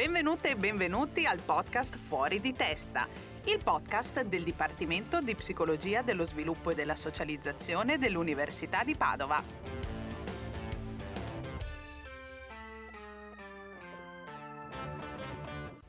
Benvenute 0.00 0.52
e 0.52 0.56
benvenuti 0.56 1.26
al 1.26 1.42
podcast 1.42 1.98
Fuori 1.98 2.40
di 2.40 2.54
testa, 2.54 3.06
il 3.44 3.60
podcast 3.62 4.22
del 4.22 4.44
Dipartimento 4.44 5.20
di 5.20 5.34
Psicologia 5.34 6.00
dello 6.00 6.24
Sviluppo 6.24 6.70
e 6.70 6.74
della 6.74 6.94
Socializzazione 6.94 7.98
dell'Università 7.98 8.82
di 8.82 8.96
Padova. 8.96 9.44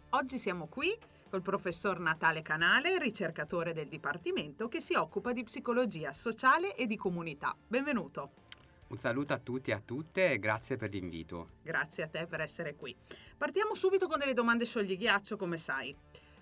Oggi 0.09 0.37
siamo 0.37 0.67
qui 0.67 0.93
col 1.29 1.41
professor 1.41 1.97
Natale 2.01 2.41
Canale, 2.41 2.99
ricercatore 2.99 3.71
del 3.71 3.87
Dipartimento 3.87 4.67
che 4.67 4.81
si 4.81 4.93
occupa 4.93 5.31
di 5.31 5.45
psicologia 5.45 6.11
sociale 6.11 6.75
e 6.75 6.85
di 6.85 6.97
comunità. 6.97 7.55
Benvenuto. 7.65 8.40
Un 8.91 8.97
saluto 8.97 9.31
a 9.31 9.37
tutti 9.37 9.69
e 9.69 9.73
a 9.73 9.79
tutte 9.79 10.31
e 10.31 10.37
grazie 10.37 10.75
per 10.75 10.89
l'invito. 10.91 11.51
Grazie 11.63 12.03
a 12.03 12.07
te 12.07 12.27
per 12.27 12.41
essere 12.41 12.75
qui. 12.75 12.93
Partiamo 13.37 13.73
subito 13.73 14.05
con 14.09 14.19
delle 14.19 14.33
domande 14.33 14.65
scioglighiaccio, 14.65 15.37
come 15.37 15.57
sai. 15.57 15.95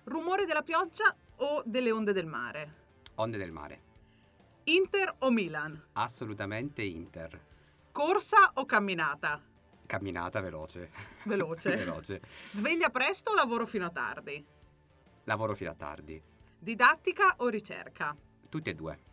Rumore 0.06 0.46
della 0.46 0.64
pioggia 0.64 1.16
o 1.36 1.62
delle 1.64 1.92
onde 1.92 2.12
del 2.12 2.26
mare? 2.26 2.74
Onde 3.16 3.38
del 3.38 3.52
mare. 3.52 3.82
Inter 4.64 5.14
o 5.20 5.30
Milan? 5.30 5.80
Assolutamente 5.94 6.82
Inter. 6.82 7.40
Corsa 7.92 8.54
o 8.56 8.66
camminata? 8.66 9.40
Camminata 9.86 10.42
veloce. 10.42 10.90
Veloce. 11.26 11.76
veloce. 11.78 12.20
Sveglia 12.50 12.90
presto 12.90 13.30
o 13.30 13.36
lavoro 13.36 13.68
fino 13.68 13.86
a 13.86 13.92
tardi? 13.92 14.44
Lavoro 15.26 15.54
fino 15.54 15.70
a 15.70 15.76
tardi. 15.76 16.20
Didattica 16.58 17.36
o 17.38 17.48
ricerca? 17.48 18.18
Tutti 18.50 18.72
e 18.72 18.74
due. 18.74 19.09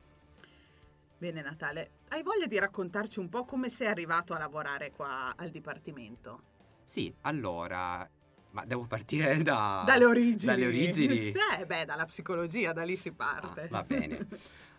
Bene 1.18 1.40
Natale, 1.40 1.90
hai 2.08 2.22
voglia 2.22 2.46
di 2.46 2.58
raccontarci 2.58 3.20
un 3.20 3.30
po' 3.30 3.44
come 3.44 3.70
sei 3.70 3.86
arrivato 3.86 4.34
a 4.34 4.38
lavorare 4.38 4.90
qua 4.90 5.32
al 5.34 5.48
Dipartimento? 5.48 6.42
Sì, 6.84 7.12
allora, 7.22 8.06
ma 8.50 8.64
devo 8.66 8.84
partire 8.84 9.42
da... 9.42 9.82
Dalle 9.86 10.04
origini. 10.04 10.44
Dalle 10.44 10.66
origini? 10.66 11.32
eh 11.58 11.64
beh, 11.64 11.86
dalla 11.86 12.04
psicologia, 12.04 12.74
da 12.74 12.84
lì 12.84 12.96
si 12.96 13.12
parte. 13.12 13.62
Ah, 13.62 13.68
va 13.70 13.82
bene. 13.82 14.28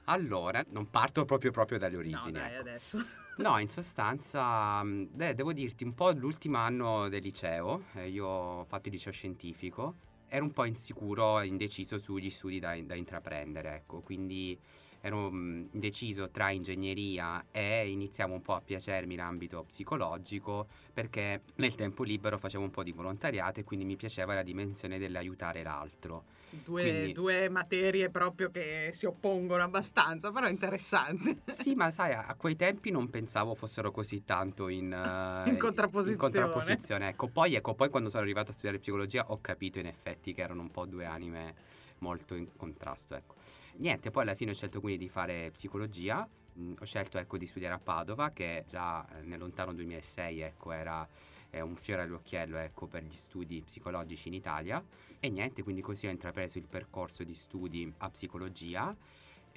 Allora, 0.06 0.64
non 0.70 0.90
parto 0.92 1.26
proprio 1.26 1.50
proprio 1.50 1.80
dalle 1.80 1.98
origini. 1.98 2.34
No, 2.34 2.40
dai, 2.40 2.52
ecco. 2.52 2.62
adesso. 2.62 3.06
No, 3.38 3.60
in 3.60 3.70
sostanza, 3.70 4.82
mh, 4.82 5.10
beh, 5.12 5.36
devo 5.36 5.54
dirti, 5.54 5.84
un 5.84 5.94
po' 5.94 6.10
l'ultimo 6.10 6.58
anno 6.58 7.08
del 7.08 7.22
liceo, 7.22 7.84
eh, 7.94 8.10
io 8.10 8.26
ho 8.26 8.66
fatto 8.66 8.88
il 8.88 8.96
liceo 8.96 9.12
scientifico, 9.12 9.96
ero 10.28 10.44
un 10.44 10.52
po' 10.52 10.66
insicuro, 10.66 11.42
indeciso 11.42 12.00
sugli 12.00 12.32
studi 12.32 12.58
da, 12.58 12.76
da 12.82 12.96
intraprendere, 12.96 13.76
ecco, 13.76 14.02
quindi 14.02 14.60
ero 15.02 15.30
mh, 15.31 15.70
indeciso 15.73 16.30
tra 16.30 16.50
ingegneria 16.52 17.45
e 17.52 17.90
iniziavo 17.90 18.34
un 18.34 18.42
po' 18.42 18.53
a 18.56 18.62
piacermi 18.62 19.16
l'ambito 19.16 19.64
psicologico 19.67 20.67
perché 20.94 21.42
nel 21.56 21.76
tempo 21.76 22.04
libero 22.04 22.38
facevo 22.38 22.64
un 22.64 22.72
po' 22.72 22.84
di 22.84 22.92
volontariato 22.92 23.59
e 23.59 23.64
quindi 23.64 23.86
mi 23.86 23.95
piaceva 23.95 24.34
la 24.34 24.44
dimensione 24.44 24.98
dell'aiutare 24.98 25.64
l'altro. 25.64 26.23
Due, 26.50 26.81
Quindi- 26.81 27.12
due 27.14 27.50
materie 27.50 28.09
proprio 28.09 28.50
che 28.50 28.92
si 28.94 29.06
oppongono 29.06 29.64
abbastanza, 29.64 30.31
però 30.31 30.48
interessanti. 30.48 31.36
Sì, 31.52 31.76
ma 31.76 31.92
sai, 31.92 32.14
a 32.14 32.26
a 32.28 32.36
quei 32.36 32.56
tempi 32.56 32.89
non 32.92 33.09
pensavo 33.09 33.54
fossero 33.56 33.92
così 33.92 34.23
tanto 34.23 34.70
in, 34.70 34.92
eh, 35.45 35.50
In 35.50 35.58
contrapposizione. 35.58 36.11
in 36.11 36.17
contrapposizione. 36.17 37.08
Ecco, 37.09 37.28
poi, 37.28 37.56
ecco, 37.56 37.73
poi 37.76 37.89
quando 37.89 38.09
sono 38.09 38.23
arrivato 38.23 38.52
a 38.52 38.54
studiare 38.54 38.80
psicologia 38.80 39.26
ho 39.30 39.39
capito 39.42 39.80
in 39.80 39.88
effetti 39.88 40.34
che 40.34 40.42
erano 40.42 40.61
un 40.61 40.72
po' 40.72 40.86
due 40.86 41.06
anime 41.06 41.54
molto 42.00 42.36
in 42.36 42.56
contrasto. 42.56 43.16
Ecco. 43.16 43.36
Niente, 43.78 44.12
poi 44.12 44.23
alla 44.23 44.36
fine 44.36 44.52
ho 44.52 44.53
scelto 44.53 44.80
quindi 44.80 45.00
di 45.00 45.09
fare 45.09 45.52
psicologia. 45.52 46.28
Mm, 46.59 46.73
Ho 46.80 46.86
scelto 46.86 47.17
ecco, 47.20 47.38
di 47.38 47.45
studiare 47.45 47.76
a 47.76 47.80
Padova, 47.80 48.31
che 48.31 48.64
già 48.67 49.08
eh, 49.09 49.22
nel 49.22 49.39
lontano 49.39 49.73
2006 49.73 50.42
ecco, 50.42 50.72
era 50.72 51.08
eh, 51.52 51.62
un 51.62 51.76
fiore 51.76 52.02
all'occhiello 52.02 52.58
ecco, 52.58 52.88
per 52.88 53.04
gli 53.04 53.16
studi 53.16 53.62
psicologici 53.62 54.28
in 54.28 54.34
Italia. 54.34 54.84
E 55.20 55.30
niente, 55.30 55.64
quindi 55.64 55.81
così 55.81 56.08
ho 56.08 56.12
intrapreso 56.12 56.58
il 56.58 56.66
percorso 56.67 57.23
di 57.23 57.34
studi 57.34 57.92
a 57.98 58.10
psicologia. 58.10 58.95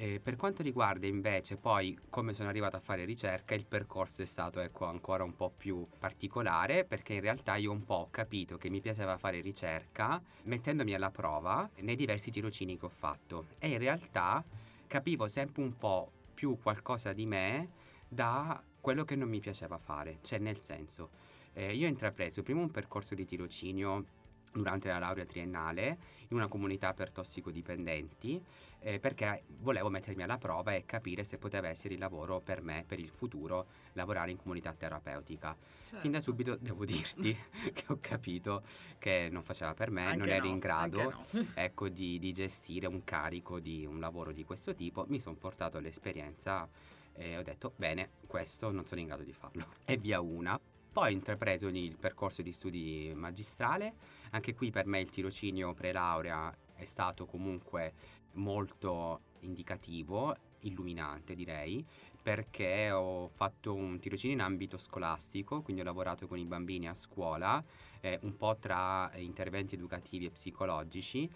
Eh, 0.03 0.19
per 0.19 0.37
quanto 0.37 0.63
riguarda 0.63 1.07
invece 1.07 1.59
poi 1.59 1.95
come 2.09 2.33
sono 2.33 2.49
arrivato 2.49 2.75
a 2.75 2.81
fare 2.81 3.05
ricerca, 3.05 3.55
il 3.55 3.67
percorso 3.67 4.23
è 4.23 4.25
stato 4.25 4.59
ecco, 4.61 4.87
ancora 4.87 5.25
un 5.25 5.37
po' 5.37 5.53
più 5.55 5.87
particolare 5.99 6.87
perché 6.87 7.13
in 7.13 7.21
realtà 7.21 7.57
io 7.57 7.71
un 7.71 7.85
po' 7.85 7.97
ho 7.97 8.09
capito 8.11 8.57
che 8.57 8.71
mi 8.71 8.81
piaceva 8.81 9.19
fare 9.19 9.43
ricerca 9.43 10.19
mettendomi 10.45 10.95
alla 10.95 11.11
prova 11.11 11.69
nei 11.81 11.97
diversi 11.97 12.31
tirocini 12.31 12.79
che 12.79 12.87
ho 12.87 12.89
fatto. 12.89 13.49
E 13.59 13.69
in 13.69 13.77
realtà 13.77 14.43
capivo 14.87 15.29
sempre 15.29 15.61
un 15.63 15.77
po' 15.77 16.11
più 16.33 16.57
qualcosa 16.63 17.13
di 17.13 17.27
me 17.27 17.69
da 18.09 18.59
quello 18.81 19.05
che 19.05 19.17
non 19.17 19.29
mi 19.29 19.41
piaceva 19.41 19.77
fare, 19.77 20.21
cioè 20.23 20.39
nel 20.39 20.61
senso 20.61 21.11
eh, 21.53 21.75
io 21.75 21.85
ho 21.85 21.91
intrapreso 21.91 22.43
prima 22.43 22.61
un 22.61 22.71
percorso 22.71 23.15
di 23.15 23.27
tirocinio 23.27 24.07
durante 24.53 24.89
la 24.89 24.99
laurea 24.99 25.25
triennale 25.25 25.99
in 26.29 26.37
una 26.37 26.49
comunità 26.49 26.95
per 26.95 27.11
tossicodipendenti 27.13 28.43
eh, 28.81 28.99
perché 28.99 29.45
volevo 29.59 29.91
mettermi 29.91 30.23
alla 30.23 30.39
prova 30.39 30.75
e 30.75 30.85
capire 30.85 31.25
se 31.25 31.39
poteva 31.39 31.69
essere 31.69 31.95
il 31.95 32.01
lavoro 32.01 32.41
per 32.41 32.63
me, 32.63 32.85
per 32.87 32.99
il 32.99 33.09
futuro, 33.09 33.67
lavorare 33.93 34.31
in 34.31 34.37
comunità 34.37 34.73
terapeutica. 34.73 35.57
Fin 35.99 36.11
da 36.13 36.21
Certo. 36.21 36.31
subito 36.31 36.57
devo 36.57 36.85
dirti 36.87 37.37
che 37.73 37.85
ho 37.89 37.99
capito 38.01 38.63
che 38.99 39.29
non 39.31 39.43
faceva 39.43 39.75
per 39.75 39.91
me, 39.91 40.05
Anche 40.05 40.19
non 40.19 40.29
ero 40.29 40.45
no, 40.45 40.51
in 40.51 40.59
grado 40.59 41.11
no. 41.11 41.47
ecco, 41.55 41.89
di, 41.89 42.19
di 42.19 42.33
gestire 42.33 42.87
un 42.87 43.03
carico 43.05 43.59
di 43.59 43.85
un 43.85 43.99
lavoro 43.99 44.33
di 44.33 44.45
questo 44.45 44.75
tipo. 44.75 45.05
Mi 45.09 45.19
sono 45.19 45.37
portato 45.37 45.79
l'esperienza 45.81 46.69
e 47.13 47.37
ho 47.37 47.43
detto, 47.43 47.73
bene, 47.77 48.11
questo 48.27 48.71
non 48.71 48.87
sono 48.87 49.01
in 49.01 49.09
grado 49.09 49.25
di 49.25 49.33
farlo. 49.33 49.67
E 49.85 49.97
via 49.97 50.21
una. 50.21 50.59
Poi 50.93 51.13
ho 51.13 51.15
intrapreso 51.15 51.69
il 51.69 51.97
percorso 51.99 52.43
di 52.43 52.51
studi 52.51 53.13
magistrale, 53.15 53.95
anche 54.31 54.55
qui 54.55 54.71
per 54.71 54.87
me 54.87 54.99
il 54.99 55.09
tirocinio 55.09 55.73
pre-laurea 55.73 56.53
è 56.75 56.85
stato 56.85 57.27
comunque 57.27 57.93
molto 58.33 59.21
indicativo, 59.41 60.37
illuminante 60.61 61.37
direi, 61.37 61.85
perché 62.21 62.91
ho 62.91 63.29
fatto 63.29 63.73
un 63.73 64.01
tirocinio 64.01 64.35
in 64.35 64.43
ambito 64.43 64.79
scolastico, 64.79 65.63
quindi 65.63 65.83
ho 65.83 65.85
lavorato 65.85 66.27
con 66.27 66.39
i 66.39 66.45
bambini 66.45 66.89
a 66.89 66.95
scuola, 66.95 67.63
eh, 68.01 68.19
un 68.23 68.37
po' 68.37 68.57
tra 68.59 69.11
interventi 69.15 69.77
educativi 69.77 70.27
e 70.27 70.31
psicologici 70.31 71.31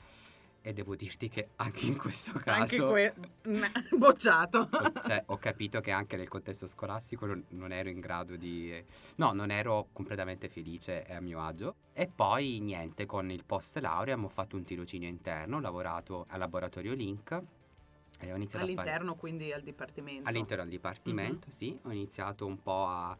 e 0.66 0.72
devo 0.72 0.96
dirti 0.96 1.28
che 1.28 1.50
anche 1.56 1.84
in 1.84 1.98
questo 1.98 2.32
Anche 2.46 2.76
caso 2.78 2.88
que- 2.88 3.12
n- 3.48 3.70
bocciato. 3.98 4.66
ho- 4.72 4.92
cioè, 5.02 5.22
ho 5.26 5.36
capito 5.36 5.80
che 5.82 5.90
anche 5.90 6.16
nel 6.16 6.28
contesto 6.28 6.66
scolastico 6.66 7.26
non, 7.48 7.70
ero 7.70 7.90
in 7.90 8.00
grado 8.00 8.34
di... 8.36 8.82
No, 9.16 9.32
non 9.34 9.50
ero 9.50 9.88
completamente 9.92 10.48
felice 10.48 11.04
e 11.04 11.12
a 11.12 11.20
mio 11.20 11.42
agio. 11.42 11.74
E 11.92 12.06
poi 12.06 12.60
niente, 12.60 13.04
con 13.04 13.30
il 13.30 13.44
post 13.44 13.76
laurea 13.76 14.16
ho 14.18 14.28
fatto 14.28 14.56
un 14.56 14.64
tirocinio 14.64 15.06
interno, 15.06 15.58
ho 15.58 15.60
lavorato 15.60 16.24
al 16.28 16.38
laboratorio 16.38 16.94
Link 16.94 17.42
e 18.20 18.32
ho 18.32 18.36
iniziato 18.36 18.64
a 18.64 18.68
fare... 18.68 18.80
All'interno 18.80 19.14
quindi 19.16 19.52
al 19.52 19.60
Dipartimento. 19.60 20.26
All'interno 20.30 20.62
del 20.62 20.72
dipartimento, 20.72 21.50
sì, 21.50 21.78
ho 21.82 21.90
iniziato 21.92 22.46
un 22.46 22.62
po' 22.62 22.86
a... 22.86 23.14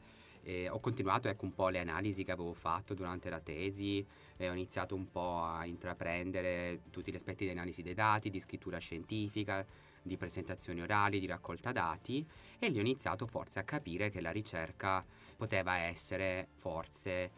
eh, 0.44 0.68
ho 0.68 0.78
continuato 0.80 1.28
ecco 1.28 1.44
un 1.44 1.54
po' 1.54 1.68
le 1.68 1.80
analisi 1.80 2.22
che 2.22 2.32
avevo 2.32 2.52
fatto 2.52 2.94
durante 2.94 3.30
la 3.30 3.40
tesi, 3.40 4.06
e 4.36 4.48
ho 4.48 4.52
iniziato 4.52 4.94
un 4.94 5.10
po' 5.10 5.42
a 5.42 5.64
intraprendere 5.66 6.82
tutti 6.90 7.10
gli 7.10 7.16
aspetti 7.16 7.44
di 7.44 7.50
analisi 7.50 7.82
dei 7.82 7.94
dati, 7.94 8.30
di 8.30 8.40
scrittura 8.40 8.78
scientifica, 8.78 9.64
di 10.02 10.16
presentazioni 10.16 10.82
orali, 10.82 11.18
di 11.18 11.26
raccolta 11.26 11.72
dati 11.72 12.26
e 12.58 12.68
lì 12.68 12.78
ho 12.78 12.82
iniziato 12.82 13.26
forse 13.26 13.58
a 13.58 13.64
capire 13.64 14.10
che 14.10 14.20
la 14.20 14.30
ricerca 14.30 15.04
poteva 15.36 15.78
essere 15.78 16.48
forse 16.56 17.30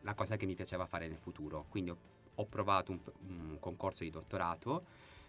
la 0.00 0.14
cosa 0.14 0.36
che 0.36 0.46
mi 0.46 0.54
piaceva 0.54 0.86
fare 0.86 1.06
nel 1.06 1.18
futuro. 1.18 1.66
Quindi 1.68 1.90
ho, 1.90 1.96
ho 2.34 2.46
provato 2.46 2.92
un, 2.92 3.00
un 3.28 3.56
concorso 3.60 4.02
di 4.02 4.10
dottorato 4.10 4.84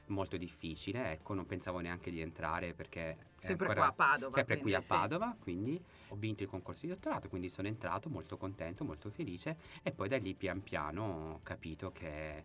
molto 0.10 0.38
difficile, 0.38 1.12
ecco, 1.14 1.34
non 1.34 1.46
pensavo 1.46 1.80
neanche 1.80 2.12
di 2.12 2.22
entrare 2.22 2.74
perché 2.74 3.18
Sempre 3.40 3.68
ancora- 3.68 3.80
qua 3.80 3.88
a 3.88 3.94
Padova. 3.94 4.32
sempre 4.32 4.58
qui 4.58 4.74
a 4.74 4.80
quindi, 4.80 4.82
sì. 4.82 4.88
Padova, 4.88 5.36
quindi 5.40 5.84
ho 6.10 6.16
vinto 6.16 6.44
il 6.44 6.50
concorso 6.50 6.86
di 6.86 6.92
dottorato, 6.92 7.30
quindi 7.30 7.50
sono 7.50 7.68
entrato 7.68 8.10
molto 8.10 8.38
contento, 8.38 8.84
molto 8.84 9.10
felice 9.10 9.58
e 9.82 9.92
poi 9.92 10.08
da 10.10 10.18
lì 10.18 10.34
pian 10.34 10.62
piano 10.62 11.34
ho 11.34 11.40
capito 11.44 11.92
che 11.92 12.44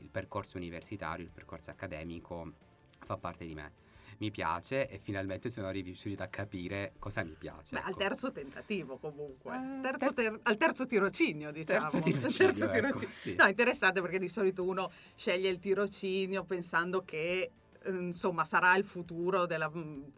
il 0.00 0.08
percorso 0.08 0.56
universitario, 0.56 1.24
il 1.24 1.30
percorso 1.30 1.70
accademico 1.70 2.52
fa 3.00 3.16
parte 3.16 3.44
di 3.46 3.54
me. 3.54 3.88
Mi 4.18 4.30
piace 4.30 4.88
e 4.88 4.98
finalmente 4.98 5.50
sono 5.50 5.70
riuscito 5.70 6.22
a 6.22 6.26
capire 6.26 6.92
cosa 6.98 7.22
mi 7.24 7.34
piace. 7.38 7.74
Beh, 7.76 7.82
al 7.82 7.90
ecco. 7.90 7.98
terzo 7.98 8.32
tentativo 8.32 8.98
comunque. 8.98 9.54
Eh, 9.54 9.80
Terzo 9.82 9.98
terzo- 9.98 10.14
ter- 10.14 10.40
al 10.42 10.56
terzo 10.56 10.86
tirocinio, 10.86 11.50
diciamo. 11.50 11.80
Terzo 11.88 12.00
tirocinio, 12.00 12.52
Terzo 12.52 12.64
ecco, 12.64 12.72
tirocinio. 12.74 13.14
sì. 13.14 13.34
No, 13.36 13.46
interessante 13.46 14.00
perché 14.00 14.18
di 14.18 14.28
solito 14.28 14.62
uno 14.64 14.90
sceglie 15.14 15.48
il 15.48 15.58
tirocinio 15.58 16.44
pensando 16.44 17.04
che 17.04 17.50
eh, 17.82 17.90
insomma 17.90 18.44
sarà 18.44 18.74
il 18.76 18.84
futuro 18.84 19.46
del 19.46 19.68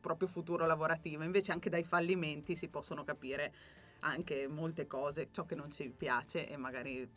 proprio 0.01 0.27
futuro 0.29 0.67
lavorativo. 0.67 1.23
Invece 1.23 1.53
anche 1.53 1.71
dai 1.71 1.85
fallimenti 1.85 2.57
si 2.57 2.69
possono 2.69 3.05
capire 3.05 3.53
anche 4.01 4.49
molte 4.49 4.87
cose, 4.89 5.29
ciò 5.31 5.45
che 5.45 5.55
non 5.55 5.71
ci 5.71 5.89
piace 5.97 6.49
e 6.49 6.57
magari 6.57 7.09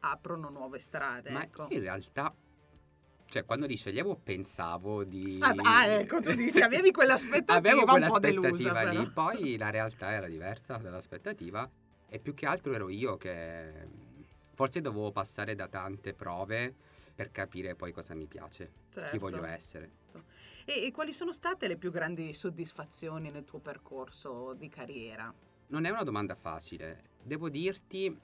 aprono 0.00 0.50
nuove 0.50 0.78
strade. 0.80 1.30
Ma 1.30 1.42
ecco. 1.44 1.66
in 1.70 1.80
realtà, 1.80 2.34
cioè 3.26 3.44
quando 3.44 3.66
li 3.66 3.76
sceglievo 3.76 4.16
pensavo 4.16 5.04
di... 5.04 5.38
Ah, 5.40 5.54
ah, 5.56 5.86
ecco, 5.86 6.20
tu 6.20 6.34
dici, 6.34 6.60
avevi 6.60 6.90
quell'aspettativa 6.90 7.56
Avevo 7.56 7.84
quell'aspettativa 7.84 8.84
delusa, 8.84 8.90
lì, 8.90 9.10
poi 9.10 9.56
la 9.56 9.70
realtà 9.70 10.12
era 10.12 10.26
diversa 10.26 10.76
dall'aspettativa 10.76 11.68
E 12.08 12.18
più 12.18 12.34
che 12.34 12.46
altro 12.46 12.72
ero 12.72 12.88
io 12.88 13.16
che 13.16 13.88
forse 14.54 14.80
dovevo 14.80 15.10
passare 15.10 15.54
da 15.54 15.66
tante 15.68 16.14
prove 16.14 16.74
per 17.14 17.30
capire 17.30 17.74
poi 17.74 17.92
cosa 17.92 18.14
mi 18.14 18.26
piace, 18.26 18.70
Certo. 18.90 19.10
chi 19.10 19.18
voglio 19.18 19.44
essere. 19.44 19.90
E, 20.64 20.86
e 20.86 20.92
quali 20.92 21.12
sono 21.12 21.32
state 21.32 21.68
le 21.68 21.76
più 21.76 21.90
grandi 21.90 22.32
soddisfazioni 22.32 23.30
nel 23.30 23.44
tuo 23.44 23.58
percorso 23.58 24.54
di 24.54 24.68
carriera? 24.68 25.32
Non 25.68 25.84
è 25.84 25.90
una 25.90 26.02
domanda 26.02 26.34
facile. 26.34 27.10
Devo 27.22 27.48
dirti, 27.48 28.16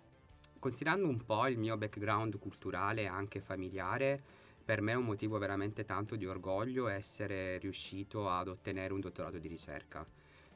considerando 0.58 1.06
un 1.06 1.25
po' 1.25 1.46
il 1.46 1.58
mio 1.58 1.76
background 1.76 2.38
culturale 2.38 3.03
e 3.03 3.06
anche 3.06 3.41
familiare, 3.41 4.23
per 4.64 4.80
me 4.80 4.92
è 4.92 4.96
un 4.96 5.04
motivo 5.04 5.38
veramente 5.38 5.84
tanto 5.84 6.16
di 6.16 6.26
orgoglio 6.26 6.86
essere 6.88 7.58
riuscito 7.58 8.30
ad 8.30 8.48
ottenere 8.48 8.92
un 8.92 9.00
dottorato 9.00 9.38
di 9.38 9.48
ricerca. 9.48 10.06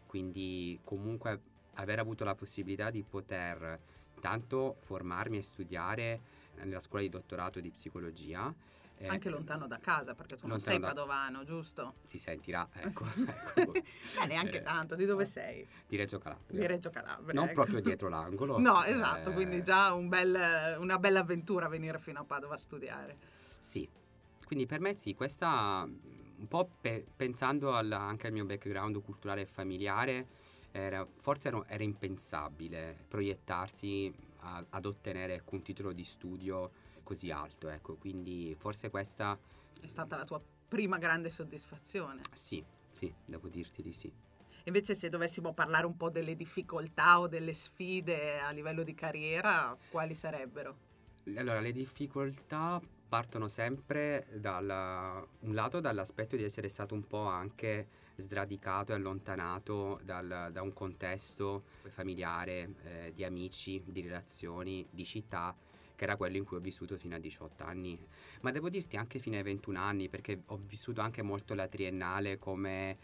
Quindi 0.06 0.78
comunque 0.84 1.40
aver 1.74 1.98
avuto 1.98 2.24
la 2.24 2.34
possibilità 2.34 2.90
di 2.90 3.02
poter 3.02 3.78
tanto 4.20 4.76
formarmi 4.80 5.38
e 5.38 5.42
studiare 5.42 6.20
nella 6.56 6.78
scuola 6.78 7.02
di 7.02 7.08
dottorato 7.10 7.58
di 7.60 7.70
psicologia. 7.70 8.54
eh, 8.98 9.08
Anche 9.08 9.28
lontano 9.28 9.66
da 9.66 9.78
casa, 9.80 10.14
perché 10.14 10.36
tu 10.36 10.46
non 10.46 10.60
sei 10.60 10.78
da- 10.78 10.86
padovano, 10.88 11.42
giusto? 11.42 11.94
Si 12.04 12.16
sentirà, 12.16 12.68
ecco, 12.78 13.04
ecco, 13.56 13.72
Eh, 14.22 14.26
neanche 14.28 14.58
Eh, 14.58 14.62
tanto, 14.62 14.94
di 14.94 15.04
dove 15.04 15.24
sei? 15.24 15.66
di 15.88 15.96
Reggio 15.96 16.18
Calabria. 16.18 16.60
Di 16.60 16.66
Reggio 16.66 16.90
Calabria. 16.90 17.34
Non 17.34 17.48
ecco. 17.48 17.54
proprio 17.54 17.80
dietro 17.80 18.08
l'angolo. 18.08 18.58
No, 18.62 18.84
esatto, 18.84 19.30
eh, 19.30 19.32
quindi 19.32 19.64
già 19.64 19.92
un 19.92 20.08
bel- 20.08 20.76
una 20.78 20.98
bella 21.00 21.20
avventura 21.20 21.66
venire 21.66 21.98
fino 21.98 22.20
a 22.20 22.24
Padova 22.24 22.54
a 22.54 22.58
studiare. 22.58 23.32
Sì, 23.64 23.88
quindi 24.46 24.66
per 24.66 24.78
me 24.80 24.94
sì, 24.94 25.14
questa 25.14 25.86
mh, 25.86 26.34
un 26.36 26.48
po' 26.48 26.68
pe- 26.82 27.06
pensando 27.16 27.72
al- 27.72 27.90
anche 27.92 28.26
al 28.26 28.34
mio 28.34 28.44
background 28.44 29.02
culturale 29.02 29.40
e 29.42 29.46
familiare, 29.46 30.26
era- 30.70 31.06
forse 31.18 31.48
era, 31.48 31.64
era 31.66 31.82
impensabile 31.82 33.06
proiettarsi 33.08 34.12
a- 34.40 34.62
ad 34.68 34.84
ottenere 34.84 35.36
ecco, 35.36 35.54
un 35.54 35.62
titolo 35.62 35.92
di 35.92 36.04
studio 36.04 36.70
così 37.02 37.30
alto, 37.30 37.68
ecco, 37.70 37.94
quindi 37.96 38.54
forse 38.58 38.90
questa 38.90 39.38
È 39.80 39.86
stata 39.86 40.16
la 40.18 40.24
tua 40.24 40.42
prima 40.68 40.98
grande 40.98 41.30
soddisfazione. 41.30 42.20
sì, 42.32 42.62
sì, 42.92 43.12
devo 43.24 43.48
dirti 43.48 43.80
di 43.82 43.92
sì. 43.94 44.12
Invece 44.64 44.94
se 44.94 45.08
dovessimo 45.08 45.54
parlare 45.54 45.86
un 45.86 45.96
po' 45.96 46.10
delle 46.10 46.36
difficoltà 46.36 47.18
o 47.20 47.28
delle 47.28 47.54
sfide 47.54 48.40
a 48.40 48.50
livello 48.50 48.82
di 48.82 48.94
carriera, 48.94 49.74
quali 49.88 50.14
sarebbero? 50.14 50.76
Allora, 51.36 51.60
le 51.60 51.72
difficoltà 51.72 52.80
partono 53.14 53.46
sempre 53.46 54.26
da 54.32 54.56
un 54.58 55.54
lato 55.54 55.78
dall'aspetto 55.78 56.34
di 56.34 56.42
essere 56.42 56.68
stato 56.68 56.94
un 56.94 57.06
po' 57.06 57.26
anche 57.26 57.86
sradicato 58.16 58.90
e 58.90 58.96
allontanato 58.96 60.00
dal- 60.02 60.48
da 60.50 60.62
un 60.62 60.72
contesto 60.72 61.62
familiare, 61.90 62.74
eh, 62.82 63.12
di 63.14 63.22
amici, 63.22 63.80
di 63.86 64.00
relazioni, 64.00 64.84
di 64.90 65.04
città, 65.04 65.54
che 65.94 66.02
era 66.02 66.16
quello 66.16 66.38
in 66.38 66.44
cui 66.44 66.56
ho 66.56 66.60
vissuto 66.60 66.96
fino 66.96 67.14
a 67.14 67.20
18 67.20 67.62
anni. 67.62 67.96
Ma 68.40 68.50
devo 68.50 68.68
dirti 68.68 68.96
anche 68.96 69.20
fino 69.20 69.36
ai 69.36 69.44
21 69.44 69.78
anni, 69.78 70.08
perché 70.08 70.42
ho 70.46 70.58
vissuto 70.66 71.00
anche 71.00 71.22
molto 71.22 71.54
la 71.54 71.68
triennale 71.68 72.40
come 72.40 72.96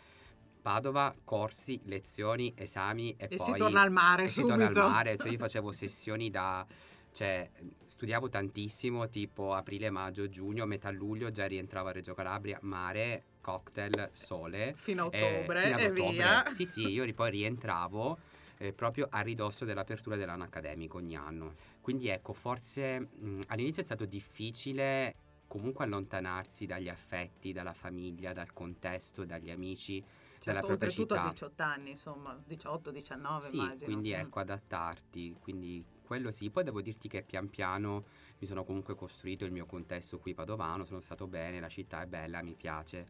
Padova, 0.60 1.14
corsi, 1.22 1.80
lezioni, 1.84 2.52
esami 2.56 3.14
e, 3.16 3.26
E 3.30 3.36
poi 3.36 3.38
si 3.38 3.52
torna 3.52 3.80
al 3.80 3.92
mare 3.92 4.24
e 4.24 4.28
si 4.28 4.40
subito. 4.40 4.56
torna 4.56 4.66
al 4.66 4.90
mare, 4.90 5.16
cioè 5.16 5.30
io 5.30 5.38
facevo 5.38 5.70
sessioni 5.70 6.30
da 6.30 6.66
cioè 7.12 7.50
studiavo 7.84 8.28
tantissimo, 8.28 9.08
tipo 9.08 9.52
aprile, 9.54 9.90
maggio, 9.90 10.28
giugno, 10.28 10.66
metà 10.66 10.90
luglio 10.90 11.30
già 11.30 11.46
rientravo 11.46 11.88
a 11.88 11.92
Reggio 11.92 12.14
Calabria, 12.14 12.58
mare, 12.62 13.24
cocktail, 13.40 14.10
sole. 14.12 14.74
Fino 14.76 15.02
a 15.02 15.06
eh, 15.10 15.42
ottobre 15.42 15.60
fino 15.60 15.74
ad 15.74 15.82
e 15.82 15.90
ottobre. 15.90 16.12
via. 16.24 16.44
Sì, 16.50 16.64
sì, 16.64 16.88
io 16.90 17.12
poi 17.14 17.30
rientravo 17.30 18.18
eh, 18.58 18.72
proprio 18.72 19.06
a 19.10 19.20
ridosso 19.20 19.64
dell'apertura 19.64 20.16
dell'anno 20.16 20.44
accademico 20.44 20.98
ogni 20.98 21.16
anno. 21.16 21.54
Quindi 21.80 22.08
ecco, 22.08 22.32
forse 22.32 23.00
mh, 23.00 23.40
all'inizio 23.48 23.82
è 23.82 23.84
stato 23.84 24.04
difficile 24.04 25.14
comunque 25.46 25.84
allontanarsi 25.84 26.64
dagli 26.66 26.88
affetti, 26.88 27.52
dalla 27.52 27.72
famiglia, 27.74 28.32
dal 28.32 28.52
contesto, 28.52 29.24
dagli 29.24 29.50
amici, 29.50 30.02
dalla 30.44 30.62
Certo, 30.62 30.66
propria 30.66 30.88
oltretutto 30.88 31.14
a 31.14 31.18
città. 31.18 31.28
18 31.28 31.62
anni, 31.62 31.90
insomma, 31.90 32.40
18, 32.46 32.90
19 32.90 33.48
Sì, 33.48 33.56
immagino. 33.56 33.90
quindi 33.90 34.12
Mm. 34.12 34.12
ecco, 34.12 34.38
adattarti, 34.40 35.36
quindi 35.40 35.84
quello 36.10 36.32
sì. 36.32 36.50
Poi 36.50 36.64
devo 36.64 36.82
dirti 36.82 37.06
che 37.06 37.22
pian 37.22 37.48
piano 37.48 38.04
mi 38.38 38.46
sono 38.48 38.64
comunque 38.64 38.96
costruito 38.96 39.44
il 39.44 39.52
mio 39.52 39.64
contesto 39.64 40.18
qui 40.18 40.34
padovano, 40.34 40.84
sono 40.84 41.00
stato 41.00 41.28
bene, 41.28 41.60
la 41.60 41.68
città 41.68 42.02
è 42.02 42.06
bella, 42.06 42.42
mi 42.42 42.54
piace 42.54 43.06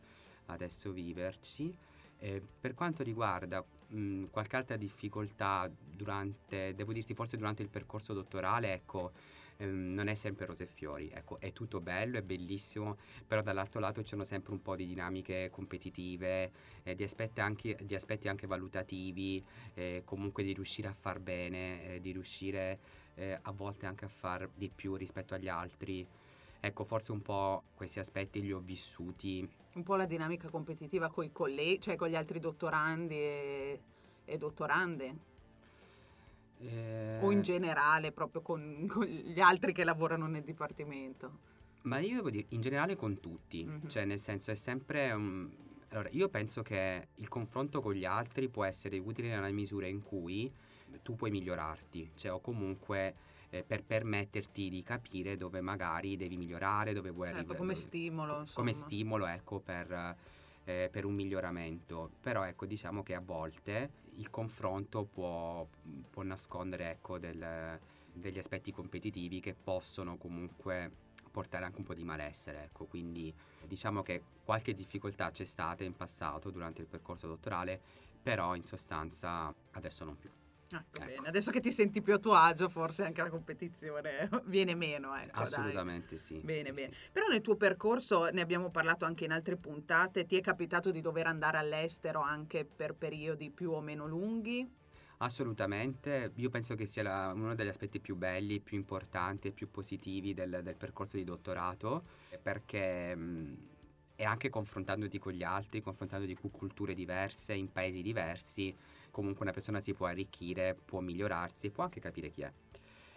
adesso 0.46 0.92
viverci. 0.92 1.74
Eh, 2.18 2.42
per 2.60 2.74
quanto 2.74 3.02
riguarda 3.02 3.64
mh, 3.86 4.24
qualche 4.24 4.56
altra 4.56 4.76
difficoltà 4.76 5.70
durante, 5.96 6.74
devo 6.74 6.92
dirti 6.92 7.14
forse 7.14 7.38
durante 7.38 7.62
il 7.62 7.70
percorso 7.70 8.12
dottorale, 8.12 8.74
ecco, 8.74 9.12
ehm, 9.60 9.92
non 9.92 10.08
è 10.08 10.14
sempre 10.14 10.46
rose 10.46 10.64
e 10.64 10.66
fiori, 10.66 11.10
ecco, 11.12 11.38
è 11.38 11.52
tutto 11.52 11.80
bello, 11.80 12.18
è 12.18 12.22
bellissimo, 12.22 12.96
però 13.26 13.42
dall'altro 13.42 13.80
lato 13.80 14.02
c'erano 14.02 14.24
sempre 14.24 14.52
un 14.52 14.62
po' 14.62 14.74
di 14.76 14.86
dinamiche 14.86 15.48
competitive, 15.50 16.50
eh, 16.82 16.94
di, 16.94 17.04
aspetti 17.04 17.40
anche, 17.40 17.76
di 17.82 17.94
aspetti 17.94 18.28
anche 18.28 18.46
valutativi, 18.46 19.44
eh, 19.74 20.02
comunque 20.04 20.42
di 20.42 20.52
riuscire 20.52 20.88
a 20.88 20.92
far 20.92 21.20
bene, 21.20 21.94
eh, 21.94 22.00
di 22.00 22.12
riuscire 22.12 22.78
eh, 23.14 23.38
a 23.40 23.50
volte 23.52 23.86
anche 23.86 24.06
a 24.06 24.08
far 24.08 24.48
di 24.54 24.70
più 24.74 24.96
rispetto 24.96 25.34
agli 25.34 25.48
altri. 25.48 26.06
Ecco, 26.62 26.84
forse 26.84 27.12
un 27.12 27.22
po' 27.22 27.62
questi 27.74 27.98
aspetti 27.98 28.40
li 28.42 28.52
ho 28.52 28.60
vissuti. 28.60 29.48
Un 29.72 29.82
po' 29.82 29.96
la 29.96 30.04
dinamica 30.04 30.48
competitiva 30.48 31.08
con 31.08 31.24
i 31.24 31.32
colleghi, 31.32 31.80
cioè 31.80 31.96
con 31.96 32.08
gli 32.08 32.16
altri 32.16 32.38
dottorandi 32.38 33.14
e, 33.14 33.80
e 34.24 34.38
dottorande, 34.38 35.14
eh, 36.60 37.18
o 37.20 37.30
in 37.32 37.42
generale 37.42 38.12
proprio 38.12 38.40
con, 38.42 38.86
con 38.88 39.04
gli 39.04 39.40
altri 39.40 39.72
che 39.72 39.84
lavorano 39.84 40.26
nel 40.26 40.42
dipartimento. 40.44 41.48
Ma 41.82 41.98
io 41.98 42.16
devo 42.16 42.30
dire, 42.30 42.46
in 42.50 42.60
generale 42.60 42.94
con 42.96 43.20
tutti, 43.20 43.64
Mhm. 43.64 43.88
cioè 43.88 44.04
nel 44.04 44.18
senso 44.18 44.50
è 44.50 44.54
sempre... 44.54 45.12
un- 45.12 45.50
Allora, 45.92 46.08
io 46.12 46.28
penso 46.28 46.62
che 46.62 47.08
il 47.16 47.26
confronto 47.28 47.80
con 47.80 47.94
gli 47.94 48.04
altri 48.04 48.48
può 48.48 48.62
essere 48.64 48.96
utile 48.98 49.28
nella 49.28 49.50
misura 49.50 49.86
in 49.88 50.02
cui 50.04 50.48
tu 51.02 51.16
puoi 51.16 51.30
migliorarti, 51.32 52.12
cioè 52.14 52.32
o 52.32 52.40
comunque 52.40 53.14
eh, 53.50 53.64
per 53.64 53.82
permetterti 53.82 54.68
di 54.70 54.82
capire 54.84 55.36
dove 55.36 55.60
magari 55.60 56.16
devi 56.16 56.36
migliorare, 56.36 56.92
dove 56.92 57.10
vuoi 57.10 57.26
Certo, 57.26 57.38
arrivare. 57.40 57.58
come 57.58 57.72
dove- 57.72 57.84
stimolo, 57.86 58.38
insomma. 58.40 58.52
come 58.54 58.72
stimolo 58.72 59.26
ecco 59.26 59.58
per, 59.58 60.14
eh, 60.70 60.88
per 60.90 61.04
un 61.04 61.14
miglioramento. 61.14 62.10
Però 62.20 62.44
ecco 62.44 62.66
diciamo 62.66 63.02
che 63.02 63.14
a 63.14 63.20
volte 63.20 63.90
il 64.16 64.30
confronto 64.30 65.04
può, 65.04 65.66
può 66.10 66.22
nascondere 66.22 66.90
ecco 66.90 67.18
del- 67.18 67.78
degli 68.12 68.38
aspetti 68.38 68.72
competitivi 68.72 69.40
che 69.40 69.54
possono 69.54 70.16
comunque 70.16 71.08
portare 71.30 71.64
anche 71.64 71.78
un 71.78 71.84
po' 71.84 71.94
di 71.94 72.04
malessere 72.04 72.64
ecco. 72.64 72.84
Quindi 72.86 73.32
diciamo 73.66 74.02
che 74.02 74.22
qualche 74.44 74.74
difficoltà 74.74 75.30
c'è 75.30 75.44
stata 75.44 75.84
in 75.84 75.96
passato 75.96 76.50
durante 76.50 76.80
il 76.80 76.88
percorso 76.88 77.26
dottorale 77.26 77.80
però 78.22 78.54
in 78.54 78.64
sostanza 78.64 79.52
adesso 79.72 80.04
non 80.04 80.16
più 80.16 80.30
Ecco, 80.72 81.02
Ecco. 81.02 81.22
Adesso 81.24 81.50
che 81.50 81.60
ti 81.60 81.72
senti 81.72 82.00
più 82.00 82.14
a 82.14 82.18
tuo 82.18 82.32
agio, 82.34 82.68
forse 82.68 83.04
anche 83.04 83.22
la 83.22 83.28
competizione 83.30 84.28
viene 84.46 84.74
meno. 84.74 85.14
Ecco, 85.16 85.30
dai. 85.32 85.42
assolutamente 85.42 86.16
sì 86.16 86.40
Bene, 86.40 86.68
sì, 86.68 86.72
bene. 86.74 86.92
sì. 86.94 87.08
Però 87.12 87.26
nel 87.26 87.40
tuo 87.40 87.56
percorso, 87.56 88.26
ne 88.30 88.40
abbiamo 88.40 88.70
parlato 88.70 89.04
anche 89.04 89.24
in 89.24 89.32
altre 89.32 89.56
puntate, 89.56 90.26
ti 90.26 90.36
è 90.36 90.40
capitato 90.40 90.90
di 90.90 91.00
dover 91.00 91.26
andare 91.26 91.58
all'estero 91.58 92.20
anche 92.20 92.64
per 92.64 92.94
periodi 92.94 93.50
più 93.50 93.72
o 93.72 93.80
meno 93.80 94.06
lunghi? 94.06 94.68
Assolutamente, 95.22 96.32
io 96.36 96.48
penso 96.48 96.74
che 96.74 96.86
sia 96.86 97.02
la- 97.02 97.32
uno 97.34 97.54
degli 97.54 97.68
aspetti 97.68 98.00
più 98.00 98.16
belli, 98.16 98.58
più 98.60 98.78
importanti 98.78 99.48
e 99.48 99.52
più 99.52 99.70
positivi 99.70 100.32
del, 100.32 100.60
del 100.62 100.76
percorso 100.76 101.16
di 101.18 101.24
dottorato, 101.24 102.04
perché 102.40 103.14
mh, 103.14 103.56
è 104.14 104.24
anche 104.24 104.48
confrontandoti 104.48 105.18
con 105.18 105.32
gli 105.32 105.42
altri, 105.42 105.82
confrontandoti 105.82 106.34
con 106.34 106.50
culture 106.50 106.94
diverse, 106.94 107.52
in 107.54 107.70
paesi 107.70 108.00
diversi, 108.00 108.74
comunque 109.10 109.42
una 109.42 109.52
persona 109.52 109.80
si 109.80 109.92
può 109.92 110.06
arricchire, 110.06 110.74
può 110.84 111.00
migliorarsi 111.00 111.70
può 111.70 111.84
anche 111.84 112.00
capire 112.00 112.30
chi 112.30 112.42
è. 112.42 112.52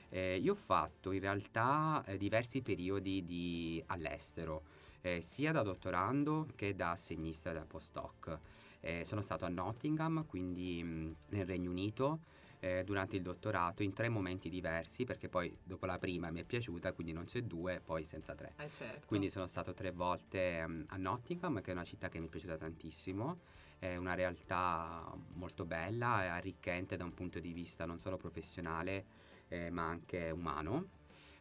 Eh, 0.10 0.38
io 0.38 0.52
ho 0.52 0.56
fatto 0.56 1.12
in 1.12 1.22
realtà 1.22 2.04
eh, 2.06 2.18
diversi 2.18 2.62
periodi 2.62 3.26
di- 3.26 3.84
all'estero, 3.88 4.64
eh, 5.02 5.22
sia 5.22 5.52
da 5.52 5.64
dottorando 5.64 6.48
che 6.56 6.76
da 6.76 6.92
assegnista 6.92 7.52
da 7.52 7.66
postdoc. 7.66 8.38
Eh, 8.82 9.04
sono 9.06 9.22
stato 9.22 9.46
a 9.46 9.50
Nottingham, 9.50 10.26
quindi 10.26 10.84
mh, 10.84 11.16
nel 11.30 11.46
Regno 11.46 11.70
Unito, 11.72 12.20
eh, 12.64 12.86
durante 12.86 13.18
il 13.18 13.22
dottorato 13.22 13.84
in 13.84 13.92
tre 13.92 14.08
momenti 14.08 14.48
diversi, 14.48 15.04
perché 15.04 15.28
poi 15.28 15.54
dopo 15.62 15.86
la 15.86 15.98
prima 15.98 16.32
mi 16.32 16.40
è 16.40 16.44
piaciuta, 16.46 16.94
quindi 16.94 17.12
non 17.12 17.26
c'è 17.26 17.42
due, 17.42 17.82
poi 17.84 18.06
senza 18.06 18.36
tre. 18.36 18.54
Eh 18.58 18.70
certo. 18.74 19.06
Quindi 19.06 19.30
sono 19.30 19.48
stato 19.48 19.74
tre 19.74 19.92
volte 19.92 20.66
mm, 20.66 20.84
a 20.88 20.96
Nottingham, 20.96 21.62
che 21.62 21.72
è 21.72 21.74
una 21.74 21.84
città 21.84 22.08
che 22.08 22.20
mi 22.20 22.28
è 22.28 22.30
piaciuta 22.30 22.56
tantissimo, 22.56 23.40
è 23.80 23.98
una 23.98 24.14
realtà 24.14 25.14
molto 25.34 25.66
bella 25.66 26.24
e 26.24 26.28
arricchente 26.28 26.96
da 26.96 27.04
un 27.04 27.14
punto 27.14 27.42
di 27.42 27.52
vista 27.52 27.86
non 27.86 28.00
solo 28.00 28.16
professionale, 28.16 29.06
eh, 29.50 29.70
ma 29.70 29.86
anche 29.86 30.30
umano. 30.30 30.88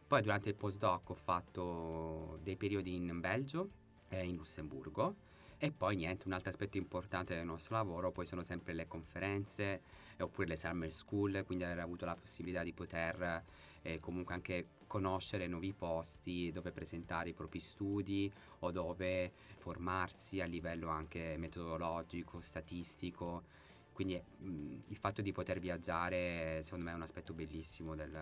Poi 0.05 0.21
durante 0.21 0.49
il 0.49 0.55
postdoc 0.55 1.09
ho 1.11 1.15
fatto 1.15 2.37
dei 2.43 2.57
periodi 2.57 2.95
in 2.95 3.21
Belgio 3.21 3.69
e 4.09 4.25
in 4.25 4.35
Lussemburgo 4.35 5.15
e 5.63 5.71
poi 5.71 5.95
niente, 5.95 6.23
un 6.25 6.33
altro 6.33 6.49
aspetto 6.49 6.75
importante 6.75 7.35
del 7.35 7.45
nostro 7.45 7.77
lavoro 7.77 8.11
poi 8.11 8.25
sono 8.25 8.43
sempre 8.43 8.73
le 8.73 8.85
conferenze 8.85 9.81
eh, 10.17 10.23
oppure 10.23 10.45
le 10.45 10.57
summer 10.57 10.91
school, 10.91 11.41
quindi 11.45 11.63
aver 11.63 11.79
avuto 11.79 12.03
la 12.03 12.17
possibilità 12.17 12.63
di 12.63 12.73
poter 12.73 13.41
eh, 13.81 13.97
comunque 14.01 14.33
anche 14.33 14.67
conoscere 14.87 15.47
nuovi 15.47 15.71
posti 15.71 16.51
dove 16.51 16.73
presentare 16.73 17.29
i 17.29 17.33
propri 17.33 17.59
studi 17.61 18.29
o 18.59 18.71
dove 18.71 19.31
formarsi 19.53 20.41
a 20.41 20.45
livello 20.45 20.89
anche 20.89 21.37
metodologico, 21.37 22.41
statistico. 22.41 23.43
Quindi 23.93 24.21
mh, 24.21 24.81
il 24.87 24.97
fatto 24.97 25.21
di 25.21 25.31
poter 25.31 25.59
viaggiare 25.59 26.59
secondo 26.61 26.83
me 26.83 26.91
è 26.91 26.95
un 26.95 27.03
aspetto 27.03 27.31
bellissimo 27.31 27.95
del, 27.95 28.21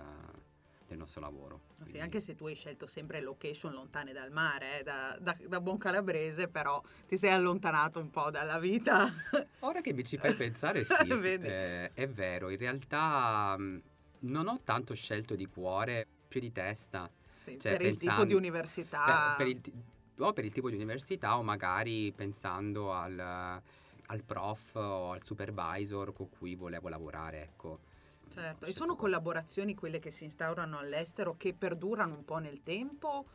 del 0.92 0.98
nostro 0.98 1.22
lavoro. 1.22 1.62
Sì, 1.86 2.00
anche 2.00 2.20
se 2.20 2.36
tu 2.36 2.46
hai 2.46 2.56
scelto 2.56 2.86
sempre 2.86 3.22
location 3.22 3.74
lontane 3.74 4.12
dal 4.12 4.32
mare, 4.32 4.80
eh, 4.80 4.84
da, 4.84 5.18
da, 5.20 5.36
da, 5.48 5.62
buon 5.62 5.78
calabrese, 5.78 6.48
però 6.50 6.82
ti 7.08 7.18
sei 7.18 7.32
allontanato 7.32 8.00
un 8.00 8.10
po' 8.10 8.30
dalla 8.30 8.60
vita. 8.60 9.08
Ora 9.60 9.82
che 9.82 9.94
mi 9.94 10.04
ci 10.04 10.18
fai 10.18 10.36
pensare, 10.36 10.84
sì, 10.84 11.08
eh, 11.08 11.94
è 11.94 12.08
vero, 12.08 12.50
in 12.50 12.58
realtà 12.58 13.56
mh, 13.58 13.82
non 14.20 14.48
ho 14.48 14.60
tanto 14.64 14.94
scelto 14.94 15.36
di 15.36 15.46
cuore, 15.46 16.06
più 16.28 16.42
di 16.42 16.52
testa. 16.52 17.10
Sì, 17.34 17.58
cioè, 17.58 17.72
per 17.72 17.82
pensando, 17.82 18.04
il 18.04 18.10
tipo 18.10 18.26
di 18.26 18.34
università. 18.34 19.36
Per, 19.38 19.48
per 19.48 19.48
il, 19.48 19.62
o 20.20 20.34
per 20.34 20.46
il 20.46 20.52
tipo 20.52 20.70
di 20.70 20.76
università 20.76 21.38
o 21.38 21.42
magari 21.42 22.12
pensando 22.12 22.94
al, 22.94 23.18
al 23.18 24.24
prof 24.24 24.76
o 24.76 25.14
al 25.14 25.24
supervisor 25.24 26.12
con 26.12 26.30
cui 26.30 26.56
volevo 26.56 26.90
lavorare, 26.90 27.44
ecco. 27.44 27.90
Certo, 28.34 28.66
e 28.66 28.72
sono 28.72 28.96
collaborazioni 28.96 29.76
quelle 29.76 30.00
che 30.00 30.10
si 30.10 30.24
instaurano 30.24 30.78
all'estero 30.78 31.36
che 31.36 31.54
perdurano 31.54 32.16
un 32.16 32.24
po' 32.24 32.38
nel 32.38 32.64
tempo 32.64 33.26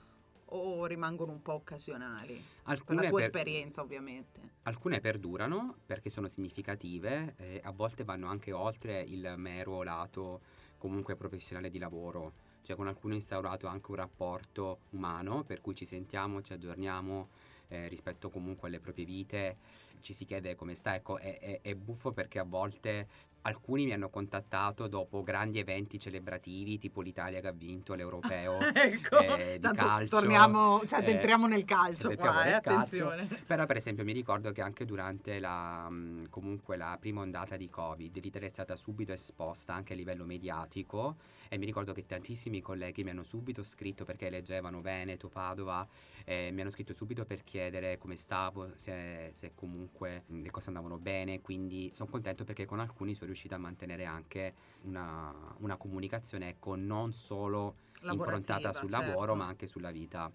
o 0.46 0.86
rimangono 0.86 1.32
un 1.32 1.42
po' 1.42 1.54
occasionali? 1.54 2.42
Alcune 2.64 2.96
per 2.96 3.04
la 3.04 3.10
tua 3.10 3.18
per... 3.18 3.28
esperienza 3.28 3.82
ovviamente. 3.82 4.54
Alcune 4.62 5.00
perdurano 5.00 5.76
perché 5.84 6.08
sono 6.08 6.28
significative 6.28 7.34
e 7.36 7.60
a 7.62 7.70
volte 7.72 8.04
vanno 8.04 8.28
anche 8.28 8.52
oltre 8.52 9.00
il 9.00 9.34
mero 9.36 9.82
lato 9.82 10.40
comunque 10.78 11.16
professionale 11.16 11.70
di 11.70 11.78
lavoro. 11.78 12.44
Cioè 12.62 12.74
con 12.74 12.88
alcune 12.88 13.14
ho 13.14 13.16
instaurato 13.16 13.66
anche 13.66 13.90
un 13.90 13.96
rapporto 13.96 14.80
umano 14.90 15.44
per 15.44 15.60
cui 15.60 15.74
ci 15.74 15.84
sentiamo, 15.84 16.42
ci 16.42 16.52
aggiorniamo 16.52 17.28
eh, 17.68 17.88
rispetto 17.88 18.28
comunque 18.28 18.68
alle 18.68 18.80
proprie 18.80 19.04
vite, 19.04 19.58
ci 20.00 20.12
si 20.12 20.24
chiede 20.24 20.54
come 20.54 20.74
sta. 20.74 20.94
Ecco, 20.94 21.18
è, 21.18 21.38
è, 21.38 21.60
è 21.62 21.74
buffo 21.74 22.12
perché 22.12 22.38
a 22.38 22.44
volte 22.44 23.06
alcuni 23.46 23.84
mi 23.84 23.92
hanno 23.92 24.10
contattato 24.10 24.88
dopo 24.88 25.22
grandi 25.22 25.60
eventi 25.60 25.98
celebrativi, 25.98 26.78
tipo 26.78 27.00
l'Italia 27.00 27.40
che 27.40 27.46
ha 27.46 27.52
vinto 27.52 27.94
l'Europeo 27.94 28.58
ecco, 28.74 29.18
eh, 29.20 29.58
di 29.60 29.70
calcio. 29.72 30.18
Torniamo, 30.18 30.84
cioè 30.86 31.02
eh, 31.06 31.12
entriamo 31.12 31.46
nel 31.46 31.64
calcio 31.64 32.14
qua, 32.16 32.44
eh, 32.44 32.52
attenzione. 32.52 33.26
Calcio. 33.26 33.44
Però 33.46 33.64
per 33.66 33.76
esempio 33.76 34.04
mi 34.04 34.12
ricordo 34.12 34.50
che 34.50 34.62
anche 34.62 34.84
durante 34.84 35.38
la, 35.38 35.88
comunque 36.28 36.76
la 36.76 36.96
prima 37.00 37.20
ondata 37.20 37.56
di 37.56 37.70
Covid 37.70 38.18
l'Italia 38.20 38.48
è 38.48 38.50
stata 38.50 38.74
subito 38.74 39.12
esposta 39.12 39.72
anche 39.72 39.92
a 39.92 39.96
livello 39.96 40.24
mediatico 40.24 41.16
e 41.48 41.56
mi 41.56 41.66
ricordo 41.66 41.92
che 41.92 42.04
tantissimi 42.04 42.60
colleghi 42.60 43.04
mi 43.04 43.10
hanno 43.10 43.22
subito 43.22 43.62
scritto 43.62 44.04
perché 44.04 44.28
leggevano 44.28 44.80
Veneto, 44.80 45.28
Padova, 45.28 45.86
eh, 46.24 46.50
mi 46.52 46.62
hanno 46.62 46.70
scritto 46.70 46.92
subito 46.92 47.24
per 47.24 47.44
chiedere 47.44 47.96
come 47.98 48.16
stavo, 48.16 48.72
se, 48.74 49.30
se 49.32 49.52
comunque 49.54 50.24
le 50.26 50.50
cose 50.50 50.68
andavano 50.68 50.98
bene, 50.98 51.40
quindi 51.40 51.92
sono 51.94 52.10
contento 52.10 52.42
perché 52.42 52.64
con 52.64 52.80
alcuni 52.80 53.14
sono 53.14 53.26
riuscito 53.26 53.34
a 53.54 53.58
mantenere 53.58 54.04
anche 54.04 54.54
una, 54.82 55.32
una 55.58 55.76
comunicazione 55.76 56.48
ecco, 56.48 56.74
non 56.74 57.12
solo 57.12 57.76
improntata 58.02 58.72
sul 58.72 58.90
certo. 58.90 59.06
lavoro 59.06 59.34
ma 59.34 59.46
anche 59.46 59.66
sulla 59.66 59.90
vita. 59.90 60.30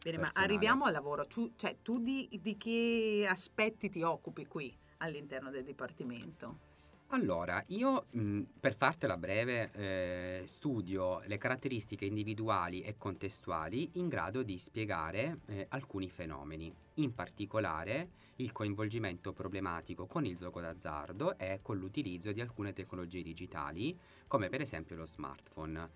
Bene, 0.00 0.16
personale. 0.18 0.30
ma 0.34 0.42
arriviamo 0.42 0.84
al 0.84 0.92
lavoro, 0.92 1.26
tu, 1.26 1.52
cioè, 1.56 1.78
tu 1.82 1.98
di, 1.98 2.28
di 2.40 2.56
che 2.56 3.26
aspetti 3.28 3.90
ti 3.90 4.02
occupi 4.02 4.46
qui 4.46 4.76
all'interno 4.98 5.50
del 5.50 5.64
Dipartimento? 5.64 6.66
Allora, 7.10 7.64
io 7.68 8.04
mh, 8.10 8.42
per 8.60 8.76
fartela 8.76 9.16
breve 9.16 9.70
eh, 9.72 10.42
studio 10.44 11.22
le 11.24 11.38
caratteristiche 11.38 12.04
individuali 12.04 12.82
e 12.82 12.98
contestuali 12.98 13.92
in 13.94 14.08
grado 14.08 14.42
di 14.42 14.58
spiegare 14.58 15.38
eh, 15.46 15.66
alcuni 15.70 16.10
fenomeni, 16.10 16.70
in 16.94 17.14
particolare 17.14 18.10
il 18.36 18.52
coinvolgimento 18.52 19.32
problematico 19.32 20.04
con 20.04 20.26
il 20.26 20.36
gioco 20.36 20.60
d'azzardo 20.60 21.38
e 21.38 21.60
con 21.62 21.78
l'utilizzo 21.78 22.30
di 22.32 22.42
alcune 22.42 22.74
tecnologie 22.74 23.22
digitali, 23.22 23.98
come 24.26 24.50
per 24.50 24.60
esempio 24.60 24.94
lo 24.96 25.06
smartphone. 25.06 25.88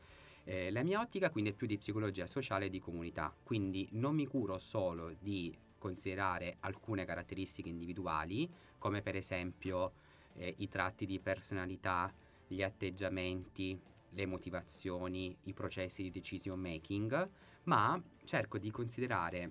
Eh, 0.45 0.71
la 0.71 0.83
mia 0.83 0.99
ottica 0.99 1.29
quindi 1.29 1.51
è 1.51 1.53
più 1.53 1.67
di 1.67 1.77
psicologia 1.77 2.27
sociale 2.27 2.67
e 2.67 2.71
di 2.71 2.81
comunità, 2.81 3.35
quindi 3.43 3.87
non 3.93 4.15
mi 4.15 4.27
curo 4.27 4.59
solo 4.59 5.15
di 5.19 5.55
considerare 5.77 6.57
alcune 6.61 7.05
caratteristiche 7.05 7.69
individuali, 7.69 8.51
come 8.79 9.03
per 9.03 9.15
esempio 9.15 9.93
eh, 10.35 10.55
i 10.59 10.69
tratti 10.69 11.07
di 11.07 11.19
personalità, 11.21 12.13
gli 12.47 12.63
atteggiamenti, 12.63 13.79
le 14.11 14.27
motivazioni, 14.27 15.37
i 15.45 15.53
processi 15.53 16.03
di 16.03 16.11
decision 16.11 16.59
making, 16.61 17.29
ma 17.65 18.01
cerco 18.25 18.59
di 18.59 18.71
considerare 18.71 19.51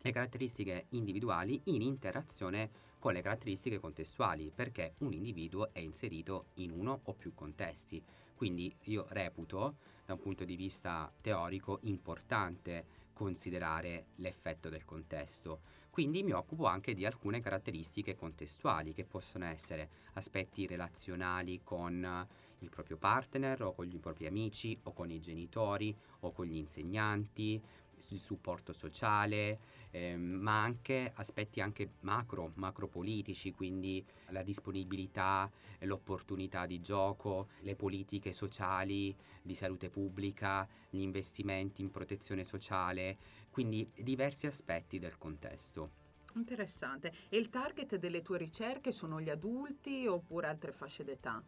le 0.00 0.10
caratteristiche 0.12 0.86
individuali 0.90 1.60
in 1.64 1.80
interazione 1.80 2.90
con 2.98 3.12
le 3.12 3.22
caratteristiche 3.22 3.80
contestuali, 3.80 4.52
perché 4.54 4.94
un 4.98 5.12
individuo 5.12 5.72
è 5.72 5.80
inserito 5.80 6.46
in 6.54 6.70
uno 6.70 7.00
o 7.04 7.14
più 7.14 7.34
contesti. 7.34 8.02
Quindi 8.34 8.74
io 8.82 9.06
reputo, 9.10 9.76
da 10.04 10.14
un 10.14 10.20
punto 10.20 10.44
di 10.44 10.56
vista 10.56 11.12
teorico, 11.20 11.78
importante 11.82 13.00
considerare 13.12 14.06
l'effetto 14.16 14.68
del 14.68 14.84
contesto. 14.84 15.60
Quindi 15.92 16.22
mi 16.22 16.32
occupo 16.32 16.64
anche 16.64 16.94
di 16.94 17.04
alcune 17.04 17.40
caratteristiche 17.40 18.16
contestuali 18.16 18.94
che 18.94 19.04
possono 19.04 19.44
essere 19.44 19.90
aspetti 20.14 20.66
relazionali 20.66 21.60
con 21.62 22.26
il 22.60 22.70
proprio 22.70 22.96
partner 22.96 23.60
o 23.60 23.74
con 23.74 23.90
i 23.90 23.98
propri 23.98 24.24
amici 24.24 24.78
o 24.84 24.94
con 24.94 25.10
i 25.10 25.20
genitori 25.20 25.94
o 26.20 26.32
con 26.32 26.46
gli 26.46 26.56
insegnanti, 26.56 27.60
il 28.08 28.18
supporto 28.20 28.72
sociale, 28.72 29.58
ehm, 29.90 30.20
ma 30.20 30.62
anche 30.62 31.12
aspetti 31.14 31.60
anche 31.60 31.92
macro, 32.00 32.52
macro 32.54 32.88
politici, 32.88 33.52
quindi 33.52 34.04
la 34.28 34.42
disponibilità, 34.42 35.50
l'opportunità 35.80 36.66
di 36.66 36.80
gioco, 36.80 37.48
le 37.60 37.76
politiche 37.76 38.32
sociali 38.32 39.14
di 39.42 39.54
salute 39.54 39.88
pubblica, 39.90 40.68
gli 40.90 41.00
investimenti 41.00 41.82
in 41.82 41.90
protezione 41.90 42.44
sociale, 42.44 43.16
quindi 43.50 43.90
diversi 43.94 44.46
aspetti 44.46 44.98
del 44.98 45.16
contesto. 45.18 46.00
Interessante. 46.34 47.12
E 47.28 47.36
il 47.36 47.50
target 47.50 47.96
delle 47.96 48.22
tue 48.22 48.38
ricerche 48.38 48.90
sono 48.92 49.20
gli 49.20 49.28
adulti 49.28 50.06
oppure 50.06 50.46
altre 50.46 50.72
fasce 50.72 51.04
d'età? 51.04 51.42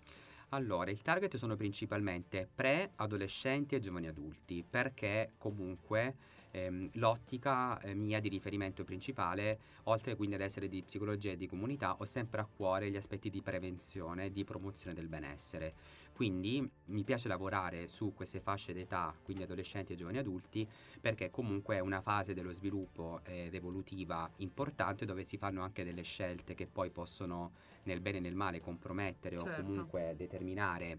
Allora, 0.50 0.90
il 0.90 1.02
target 1.02 1.36
sono 1.36 1.56
principalmente 1.56 2.48
pre-adolescenti 2.54 3.74
e 3.74 3.80
giovani 3.80 4.06
adulti, 4.06 4.64
perché 4.68 5.32
comunque 5.38 6.16
ehm, 6.52 6.90
l'ottica 6.94 7.80
eh, 7.80 7.94
mia 7.94 8.20
di 8.20 8.28
riferimento 8.28 8.84
principale, 8.84 9.58
oltre 9.84 10.14
quindi 10.14 10.36
ad 10.36 10.42
essere 10.42 10.68
di 10.68 10.82
psicologia 10.82 11.32
e 11.32 11.36
di 11.36 11.48
comunità, 11.48 11.96
ho 11.96 12.04
sempre 12.04 12.40
a 12.40 12.46
cuore 12.46 12.90
gli 12.90 12.96
aspetti 12.96 13.30
di 13.30 13.42
prevenzione 13.42 14.26
e 14.26 14.32
di 14.32 14.44
promozione 14.44 14.94
del 14.94 15.08
benessere. 15.08 15.74
Quindi 16.14 16.66
mi 16.87 17.02
piace 17.02 17.26
lavorare 17.26 17.88
su 17.88 18.14
queste 18.14 18.38
fasce 18.38 18.73
d'età, 18.73 19.12
quindi 19.25 19.42
adolescenti 19.42 19.92
e 19.92 19.97
giovani 19.97 20.18
adulti, 20.18 20.66
perché 21.00 21.28
comunque 21.28 21.76
è 21.76 21.80
una 21.80 22.00
fase 22.00 22.35
dello 22.35 22.52
sviluppo 22.52 23.21
ed 23.25 23.52
evolutiva 23.52 24.30
importante 24.37 25.04
dove 25.04 25.25
si 25.25 25.37
fanno 25.37 25.62
anche 25.62 25.83
delle 25.83 26.02
scelte 26.02 26.54
che 26.54 26.68
poi 26.68 26.90
possono 26.90 27.52
nel 27.83 28.00
bene 28.00 28.18
e 28.18 28.21
nel 28.21 28.37
male 28.37 28.61
compromettere 28.61 29.37
certo. 29.37 29.61
o 29.61 29.64
comunque 29.64 30.14
determinare 30.16 30.99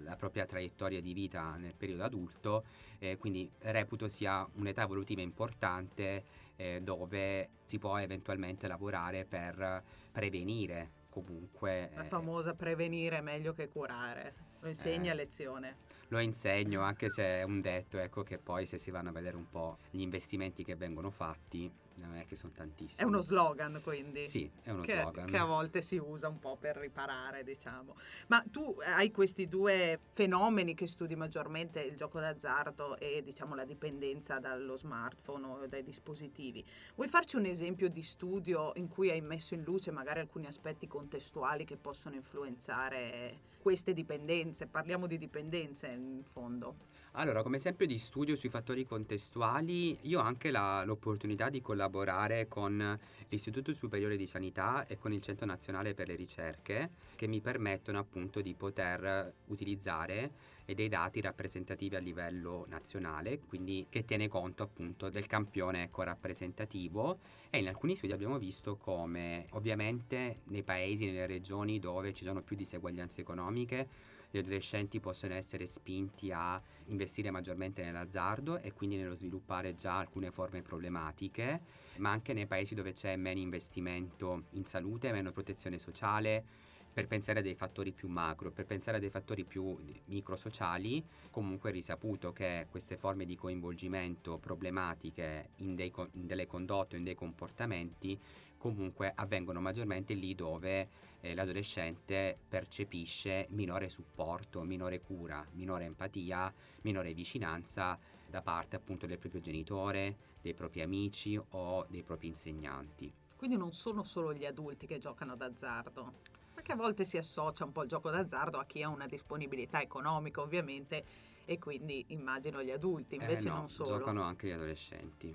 la 0.00 0.16
propria 0.16 0.46
traiettoria 0.46 1.00
di 1.00 1.12
vita 1.12 1.56
nel 1.56 1.74
periodo 1.74 2.04
adulto, 2.04 2.64
eh, 2.98 3.16
quindi 3.16 3.50
reputo 3.60 4.08
sia 4.08 4.46
un'età 4.54 4.82
evolutiva 4.82 5.20
importante 5.20 6.24
eh, 6.56 6.80
dove 6.82 7.50
si 7.64 7.78
può 7.78 7.98
eventualmente 7.98 8.66
lavorare 8.68 9.24
per 9.24 9.82
prevenire 10.12 11.04
comunque. 11.10 11.90
La 11.94 12.04
eh, 12.04 12.08
famosa 12.08 12.54
prevenire 12.54 13.18
è 13.18 13.20
meglio 13.22 13.54
che 13.54 13.68
curare, 13.68 14.34
lo 14.60 14.68
insegna 14.68 15.10
a 15.10 15.14
eh, 15.14 15.16
lezione. 15.16 15.76
Lo 16.08 16.18
insegno 16.20 16.82
anche 16.82 17.08
se 17.10 17.40
è 17.40 17.42
un 17.42 17.60
detto, 17.60 17.98
ecco 17.98 18.22
che 18.22 18.38
poi 18.38 18.66
se 18.66 18.78
si 18.78 18.90
vanno 18.90 19.08
a 19.08 19.12
vedere 19.12 19.36
un 19.36 19.48
po' 19.48 19.78
gli 19.90 20.00
investimenti 20.00 20.64
che 20.64 20.76
vengono 20.76 21.10
fatti 21.10 21.70
non 22.00 22.16
è 22.16 22.24
che 22.24 22.36
sono 22.36 22.52
tantissimi. 22.54 23.02
È 23.02 23.04
uno 23.04 23.20
slogan 23.20 23.80
quindi. 23.82 24.26
Sì, 24.26 24.50
è 24.62 24.70
uno 24.70 24.82
che, 24.82 24.98
slogan. 25.00 25.26
Che 25.26 25.36
a 25.36 25.44
volte 25.44 25.82
si 25.82 25.96
usa 25.96 26.28
un 26.28 26.38
po' 26.38 26.56
per 26.56 26.76
riparare, 26.76 27.44
diciamo. 27.44 27.96
Ma 28.28 28.44
tu 28.50 28.74
hai 28.94 29.10
questi 29.10 29.48
due 29.48 30.00
fenomeni 30.12 30.74
che 30.74 30.86
studi 30.86 31.14
maggiormente, 31.14 31.80
il 31.80 31.96
gioco 31.96 32.20
d'azzardo 32.20 32.98
e 32.98 33.22
diciamo 33.22 33.54
la 33.54 33.64
dipendenza 33.64 34.38
dallo 34.38 34.76
smartphone 34.76 35.46
o 35.46 35.66
dai 35.66 35.82
dispositivi. 35.82 36.64
Vuoi 36.94 37.08
farci 37.08 37.36
un 37.36 37.46
esempio 37.46 37.88
di 37.88 38.02
studio 38.02 38.72
in 38.76 38.88
cui 38.88 39.10
hai 39.10 39.20
messo 39.20 39.54
in 39.54 39.62
luce 39.62 39.90
magari 39.90 40.20
alcuni 40.20 40.46
aspetti 40.46 40.86
contestuali 40.86 41.64
che 41.64 41.76
possono 41.76 42.14
influenzare 42.14 43.54
queste 43.66 43.92
dipendenze? 43.92 44.66
Parliamo 44.66 45.08
di 45.08 45.18
dipendenze 45.18 45.88
in 45.88 46.22
fondo. 46.22 46.76
Allora, 47.18 47.42
come 47.42 47.56
esempio 47.56 47.86
di 47.86 47.98
studio 47.98 48.36
sui 48.36 48.48
fattori 48.48 48.84
contestuali, 48.84 49.98
io 50.02 50.20
ho 50.20 50.22
anche 50.22 50.50
la, 50.50 50.84
l'opportunità 50.84 51.48
di 51.48 51.60
collaborare 51.60 51.85
collaborare 51.86 52.48
con 52.48 52.98
l'Istituto 53.28 53.72
Superiore 53.72 54.16
di 54.16 54.26
Sanità 54.26 54.86
e 54.86 54.98
con 54.98 55.12
il 55.12 55.22
Centro 55.22 55.46
Nazionale 55.46 55.94
per 55.94 56.08
le 56.08 56.16
Ricerche 56.16 56.90
che 57.14 57.26
mi 57.26 57.40
permettono 57.40 57.98
appunto 57.98 58.40
di 58.40 58.54
poter 58.54 59.32
utilizzare 59.46 60.54
dei 60.66 60.88
dati 60.88 61.20
rappresentativi 61.20 61.94
a 61.94 62.00
livello 62.00 62.66
nazionale, 62.68 63.38
quindi 63.38 63.86
che 63.88 64.04
tiene 64.04 64.26
conto 64.26 64.64
appunto 64.64 65.08
del 65.08 65.26
campione 65.26 65.84
ecco, 65.84 66.02
rappresentativo. 66.02 67.18
E 67.50 67.58
in 67.58 67.68
alcuni 67.68 67.94
studi 67.94 68.12
abbiamo 68.12 68.36
visto 68.36 68.76
come 68.76 69.46
ovviamente 69.50 70.40
nei 70.46 70.64
paesi, 70.64 71.06
nelle 71.06 71.26
regioni 71.26 71.78
dove 71.78 72.12
ci 72.12 72.24
sono 72.24 72.42
più 72.42 72.56
diseguaglianze 72.56 73.20
economiche, 73.20 73.88
gli 74.36 74.40
adolescenti 74.40 75.00
possono 75.00 75.34
essere 75.34 75.66
spinti 75.66 76.30
a 76.30 76.60
investire 76.86 77.30
maggiormente 77.30 77.82
nell'azzardo 77.82 78.60
e 78.60 78.72
quindi 78.72 78.96
nello 78.96 79.14
sviluppare 79.14 79.74
già 79.74 79.98
alcune 79.98 80.30
forme 80.30 80.62
problematiche, 80.62 81.60
ma 81.96 82.10
anche 82.10 82.32
nei 82.32 82.46
paesi 82.46 82.74
dove 82.74 82.92
c'è 82.92 83.16
meno 83.16 83.40
investimento 83.40 84.44
in 84.50 84.64
salute, 84.66 85.12
meno 85.12 85.32
protezione 85.32 85.78
sociale, 85.78 86.64
per 86.96 87.08
pensare 87.08 87.40
a 87.40 87.42
dei 87.42 87.54
fattori 87.54 87.92
più 87.92 88.08
macro, 88.08 88.50
per 88.50 88.64
pensare 88.64 88.96
a 88.96 89.00
dei 89.00 89.10
fattori 89.10 89.44
più 89.44 89.76
microsociali, 90.06 91.04
comunque 91.30 91.68
è 91.68 91.72
risaputo 91.72 92.32
che 92.32 92.68
queste 92.70 92.96
forme 92.96 93.26
di 93.26 93.36
coinvolgimento 93.36 94.38
problematiche 94.38 95.50
in, 95.56 95.74
dei, 95.74 95.92
in 96.12 96.26
delle 96.26 96.46
condotte 96.46 96.94
o 96.94 96.98
in 96.98 97.04
dei 97.04 97.14
comportamenti 97.14 98.18
comunque 98.56 99.12
avvengono 99.14 99.60
maggiormente 99.60 100.14
lì 100.14 100.34
dove 100.34 100.88
eh, 101.20 101.34
l'adolescente 101.34 102.38
percepisce 102.48 103.46
minore 103.50 103.88
supporto, 103.88 104.62
minore 104.62 105.00
cura, 105.00 105.46
minore 105.52 105.84
empatia, 105.84 106.52
minore 106.82 107.14
vicinanza 107.14 107.98
da 108.28 108.42
parte 108.42 108.76
appunto 108.76 109.06
del 109.06 109.18
proprio 109.18 109.40
genitore, 109.40 110.16
dei 110.40 110.54
propri 110.54 110.82
amici 110.82 111.40
o 111.50 111.86
dei 111.88 112.02
propri 112.02 112.28
insegnanti. 112.28 113.12
Quindi 113.36 113.56
non 113.56 113.72
sono 113.72 114.02
solo 114.02 114.32
gli 114.32 114.46
adulti 114.46 114.86
che 114.86 114.98
giocano 114.98 115.36
d'azzardo, 115.36 116.12
perché 116.54 116.72
a 116.72 116.76
volte 116.76 117.04
si 117.04 117.18
associa 117.18 117.64
un 117.64 117.72
po' 117.72 117.82
il 117.82 117.88
gioco 117.88 118.10
d'azzardo 118.10 118.58
a 118.58 118.64
chi 118.64 118.82
ha 118.82 118.88
una 118.88 119.06
disponibilità 119.06 119.80
economica 119.80 120.40
ovviamente 120.40 121.04
e 121.44 121.58
quindi 121.58 122.04
immagino 122.08 122.62
gli 122.62 122.70
adulti, 122.70 123.16
invece 123.16 123.46
eh 123.46 123.50
no, 123.50 123.56
non 123.58 123.68
solo. 123.68 123.98
Giocano 123.98 124.22
anche 124.22 124.48
gli 124.48 124.52
adolescenti 124.52 125.34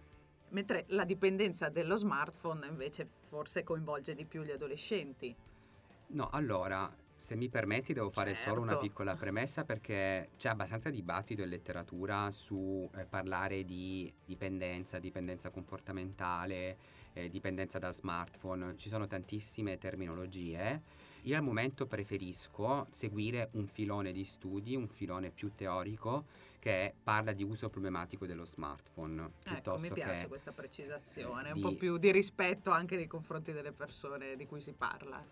mentre 0.51 0.85
la 0.89 1.03
dipendenza 1.03 1.69
dello 1.69 1.95
smartphone 1.95 2.67
invece 2.67 3.07
forse 3.27 3.63
coinvolge 3.63 4.15
di 4.15 4.25
più 4.25 4.41
gli 4.43 4.51
adolescenti. 4.51 5.35
No, 6.07 6.29
allora, 6.31 6.93
se 7.21 7.35
mi 7.35 7.49
permetti 7.49 7.93
devo 7.93 8.09
fare 8.09 8.33
certo. 8.33 8.49
solo 8.49 8.61
una 8.61 8.77
piccola 8.77 9.15
premessa 9.15 9.63
perché 9.63 10.29
c'è 10.37 10.49
abbastanza 10.49 10.89
dibattito 10.89 11.43
in 11.43 11.49
letteratura 11.49 12.31
su 12.31 12.89
eh, 12.95 13.05
parlare 13.05 13.63
di 13.63 14.11
dipendenza, 14.25 14.99
dipendenza 14.99 15.51
comportamentale, 15.51 16.77
eh, 17.13 17.29
dipendenza 17.29 17.77
da 17.79 17.91
smartphone, 17.91 18.75
ci 18.75 18.89
sono 18.89 19.07
tantissime 19.07 19.77
terminologie. 19.77 20.81
Io 21.23 21.37
al 21.37 21.43
momento 21.43 21.85
preferisco 21.85 22.87
seguire 22.89 23.49
un 23.53 23.67
filone 23.67 24.11
di 24.11 24.23
studi, 24.23 24.75
un 24.75 24.87
filone 24.87 25.29
più 25.29 25.51
teorico 25.53 26.25
che 26.59 26.93
parla 27.03 27.31
di 27.31 27.43
uso 27.43 27.69
problematico 27.69 28.25
dello 28.25 28.45
smartphone. 28.45 29.31
Ecco, 29.43 29.77
mi 29.79 29.91
piace 29.91 30.27
questa 30.27 30.51
precisazione, 30.51 31.53
di, 31.53 31.61
un 31.61 31.61
po' 31.61 31.75
più 31.75 31.97
di 31.97 32.11
rispetto 32.11 32.71
anche 32.71 32.95
nei 32.95 33.07
confronti 33.07 33.51
delle 33.51 33.71
persone 33.71 34.35
di 34.35 34.45
cui 34.45 34.61
si 34.61 34.73
parla. 34.73 35.23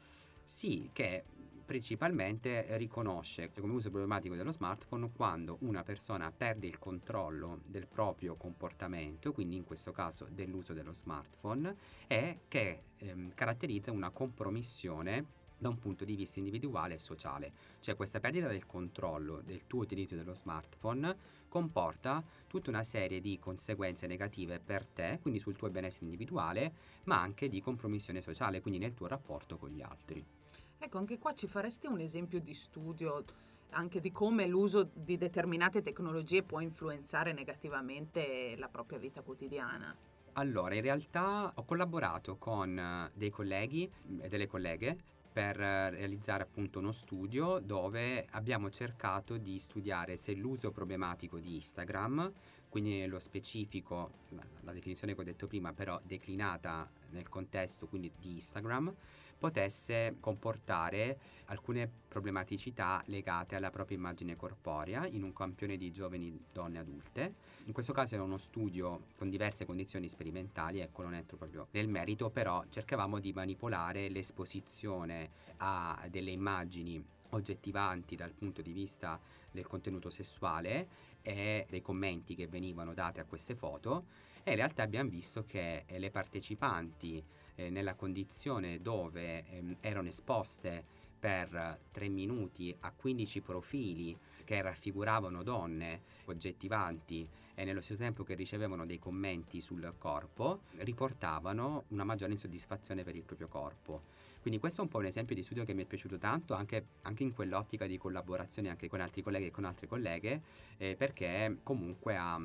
Sì, 0.43 0.89
che 0.91 1.24
principalmente 1.69 2.65
riconosce 2.77 3.51
come 3.51 3.74
uso 3.74 3.91
problematico 3.91 4.34
dello 4.34 4.51
smartphone 4.51 5.12
quando 5.15 5.58
una 5.62 5.84
persona 5.84 6.31
perde 6.31 6.65
il 6.65 6.79
controllo 6.79 7.62
del 7.63 7.86
proprio 7.86 8.36
comportamento, 8.36 9.31
quindi 9.31 9.55
in 9.55 9.65
questo 9.65 9.91
caso 9.91 10.27
dell'uso 10.31 10.74
dello 10.74 10.93
smartphone, 10.93 11.75
e 12.08 12.39
che 12.48 12.81
ehm, 12.98 13.34
caratterizza 13.36 13.91
una 13.91 14.10
compromissione 14.10 15.38
da 15.59 15.69
un 15.69 15.77
punto 15.77 16.05
di 16.05 16.15
vista 16.15 16.39
individuale 16.39 16.95
e 16.95 16.99
sociale. 16.99 17.51
Cioè 17.79 17.95
questa 17.95 18.19
perdita 18.19 18.47
del 18.47 18.65
controllo 18.65 19.41
del 19.45 19.67
tuo 19.67 19.81
utilizzo 19.81 20.15
dello 20.15 20.33
smartphone 20.33 21.15
comporta 21.47 22.23
tutta 22.47 22.69
una 22.69 22.84
serie 22.84 23.19
di 23.19 23.38
conseguenze 23.39 24.07
negative 24.07 24.60
per 24.60 24.86
te, 24.86 25.19
quindi 25.21 25.39
sul 25.39 25.55
tuo 25.55 25.69
benessere 25.69 26.05
individuale, 26.05 26.73
ma 27.03 27.21
anche 27.21 27.49
di 27.49 27.62
compromissione 27.62 28.21
sociale, 28.21 28.62
quindi 28.62 28.79
nel 28.79 28.93
tuo 28.93 29.07
rapporto 29.07 29.57
con 29.57 29.69
gli 29.69 29.81
altri. 29.81 30.23
Ecco, 30.77 30.97
anche 30.97 31.19
qua 31.19 31.34
ci 31.34 31.47
faresti 31.47 31.88
un 31.88 31.99
esempio 31.99 32.39
di 32.39 32.53
studio 32.53 33.23
anche 33.71 33.99
di 33.99 34.12
come 34.12 34.47
l'uso 34.47 34.89
di 34.93 35.17
determinate 35.17 35.81
tecnologie 35.81 36.41
può 36.41 36.60
influenzare 36.60 37.34
negativamente 37.34 38.55
la 38.57 38.67
propria 38.67 38.97
vita 38.97 39.21
quotidiana? 39.21 39.95
Allora, 40.34 40.75
in 40.75 40.81
realtà 40.81 41.51
ho 41.53 41.63
collaborato 41.65 42.38
con 42.38 43.10
dei 43.13 43.29
colleghi 43.29 43.91
e 44.21 44.27
delle 44.27 44.47
colleghe 44.47 44.97
per 45.31 45.55
realizzare 45.55 46.43
appunto 46.43 46.79
uno 46.79 46.91
studio 46.91 47.59
dove 47.59 48.25
abbiamo 48.31 48.69
cercato 48.69 49.37
di 49.37 49.59
studiare 49.59 50.17
se 50.17 50.33
l'uso 50.33 50.71
problematico 50.71 51.39
di 51.39 51.55
Instagram, 51.55 52.31
quindi 52.69 52.99
nello 52.99 53.19
specifico 53.19 54.11
la, 54.29 54.43
la 54.61 54.71
definizione 54.71 55.13
che 55.13 55.21
ho 55.21 55.23
detto 55.23 55.47
prima 55.47 55.73
però 55.73 55.99
declinata 56.03 56.89
nel 57.11 57.29
contesto 57.29 57.87
quindi 57.87 58.11
di 58.19 58.33
Instagram, 58.33 58.93
potesse 59.39 60.17
comportare 60.19 61.17
alcune 61.45 61.89
problematicità 62.08 63.02
legate 63.06 63.56
alla 63.56 63.71
propria 63.71 63.97
immagine 63.97 64.36
corporea 64.36 65.08
in 65.08 65.23
un 65.23 65.34
campione 65.34 65.78
di 65.78 65.91
giovani 65.91 66.38
donne 66.52 66.78
adulte. 66.78 67.34
In 67.65 67.73
questo 67.73 67.93
caso 67.93 68.15
era 68.15 68.23
uno 68.23 68.38
studio 68.38 69.06
con 69.15 69.30
diverse 69.30 69.65
condizioni 69.65 70.10
sperimentali, 70.10 70.82
ecco 70.82 71.02
non 71.02 71.15
entro 71.15 71.38
proprio 71.38 71.67
nel 71.71 71.88
merito, 71.88 72.30
però 72.30 72.63
cercavamo 72.69 73.19
di 73.19 73.34
manipolare 73.34 74.10
l'esposizione 74.10 75.30
a 75.58 76.06
delle 76.10 76.32
immagini 76.32 77.04
oggettivanti 77.30 78.15
dal 78.15 78.32
punto 78.32 78.62
di 78.62 78.71
vista 78.71 79.19
del 79.52 79.67
contenuto 79.67 80.10
sessuale 80.10 80.88
e 81.21 81.65
dei 81.69 81.82
commenti 81.82 82.36
che 82.36 82.47
venivano 82.47 82.93
dati 82.93 83.19
a 83.19 83.25
queste 83.25 83.56
foto 83.56 84.06
e 84.43 84.52
in 84.52 84.58
realtà 84.58 84.84
abbiamo 84.84 85.10
visto 85.10 85.43
che 85.43 85.86
le 85.88 86.10
partecipanti 86.10 87.23
eh, 87.60 87.69
nella 87.69 87.95
condizione 87.95 88.82
dove 88.82 89.45
ehm, 89.50 89.78
erano 89.82 90.08
esposte 90.08 90.98
per 91.19 91.80
3 91.91 92.08
minuti 92.08 92.74
a 92.80 92.91
15 92.91 93.41
profili 93.41 94.17
che 94.45 94.62
raffiguravano 94.62 95.43
donne 95.43 96.02
oggettivanti 96.26 97.28
e 97.54 97.65
nello 97.65 97.82
stesso 97.82 98.00
tempo 98.00 98.24
che 98.24 98.36
ricevevano 98.36 98.86
dei 98.86 98.98
commenti 98.98 99.60
sul 99.60 99.93
corpo, 99.98 100.62
riportavano 100.78 101.84
una 101.89 102.06
maggiore 102.06 102.32
insoddisfazione 102.32 103.04
per 103.04 103.17
il 103.17 103.24
proprio 103.24 103.50
corpo. 103.50 104.04
Quindi 104.39 104.62
questo 104.62 104.80
è 104.80 104.84
un 104.86 104.89
po' 104.89 105.00
un 105.00 105.06
esempio 105.08 105.36
di 105.36 105.43
studio 105.43 105.65
che 105.65 105.74
mi 105.74 105.84
è 105.84 105.86
piaciuto 105.86 106.17
tanto, 106.17 106.54
anche, 106.54 106.86
anche 107.02 107.24
in 107.24 107.34
quell'ottica 107.34 107.86
di 107.86 107.98
collaborazione 107.98 108.69
anche 108.69 108.88
con 108.88 109.02
altri 109.02 109.22
colleghi 109.22 109.48
e 109.48 109.52
con 109.52 109.65
altre 109.65 109.88
colleghe, 109.88 110.41
eh, 110.78 110.95
perché 110.95 111.58
comunque 111.62 112.15
ha 112.15 112.39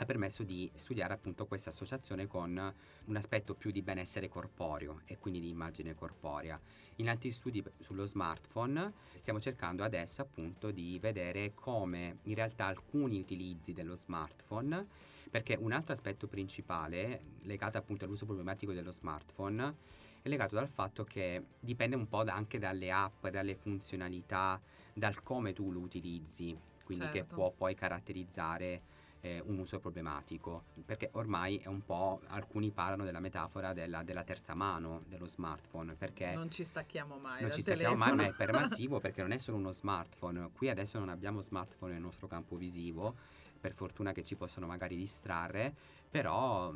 ha 0.00 0.04
permesso 0.04 0.44
di 0.44 0.70
studiare 0.74 1.12
appunto 1.12 1.46
questa 1.46 1.70
associazione 1.70 2.26
con 2.26 2.74
un 3.04 3.16
aspetto 3.16 3.54
più 3.54 3.70
di 3.70 3.82
benessere 3.82 4.28
corporeo 4.28 5.00
e 5.04 5.18
quindi 5.18 5.40
di 5.40 5.48
immagine 5.48 5.94
corporea. 5.94 6.60
In 6.96 7.08
altri 7.08 7.32
studi 7.32 7.62
sullo 7.80 8.04
smartphone 8.04 8.92
stiamo 9.14 9.40
cercando 9.40 9.82
adesso 9.82 10.22
appunto 10.22 10.70
di 10.70 10.98
vedere 11.00 11.52
come 11.54 12.18
in 12.24 12.34
realtà 12.34 12.66
alcuni 12.66 13.18
utilizzi 13.18 13.72
dello 13.72 13.96
smartphone, 13.96 14.86
perché 15.30 15.56
un 15.58 15.72
altro 15.72 15.92
aspetto 15.92 16.28
principale 16.28 17.22
legato 17.42 17.76
appunto 17.76 18.04
all'uso 18.04 18.24
problematico 18.24 18.72
dello 18.72 18.92
smartphone 18.92 19.74
è 20.22 20.28
legato 20.28 20.54
dal 20.54 20.68
fatto 20.68 21.04
che 21.04 21.44
dipende 21.58 21.96
un 21.96 22.08
po' 22.08 22.22
anche 22.24 22.58
dalle 22.58 22.90
app, 22.90 23.26
dalle 23.26 23.54
funzionalità, 23.56 24.60
dal 24.92 25.22
come 25.22 25.52
tu 25.52 25.72
lo 25.72 25.80
utilizzi, 25.80 26.56
quindi 26.84 27.04
certo. 27.04 27.18
che 27.18 27.34
può 27.34 27.50
poi 27.50 27.74
caratterizzare 27.74 28.82
eh, 29.20 29.42
un 29.46 29.58
uso 29.58 29.78
problematico, 29.78 30.64
perché 30.84 31.10
ormai 31.12 31.56
è 31.56 31.66
un 31.66 31.84
po', 31.84 32.20
alcuni 32.28 32.70
parlano 32.70 33.04
della 33.04 33.20
metafora 33.20 33.72
della, 33.72 34.02
della 34.02 34.24
terza 34.24 34.54
mano 34.54 35.02
dello 35.08 35.26
smartphone, 35.26 35.94
perché 35.94 36.34
non 36.34 36.50
ci 36.50 36.64
stacchiamo 36.64 37.18
mai. 37.18 37.42
Non 37.42 37.52
ci 37.52 37.62
telefono. 37.62 37.96
stacchiamo 37.96 38.16
mai, 38.16 38.26
ma 38.26 38.32
è 38.32 38.36
pervasivo 38.36 38.98
perché 39.00 39.22
non 39.22 39.32
è 39.32 39.38
solo 39.38 39.56
uno 39.56 39.72
smartphone, 39.72 40.50
qui 40.52 40.68
adesso 40.70 40.98
non 40.98 41.08
abbiamo 41.08 41.40
smartphone 41.40 41.92
nel 41.92 42.02
nostro 42.02 42.26
campo 42.26 42.56
visivo, 42.56 43.14
per 43.58 43.72
fortuna 43.72 44.12
che 44.12 44.22
ci 44.22 44.36
possono 44.36 44.66
magari 44.66 44.96
distrarre, 44.96 45.74
però 46.08 46.72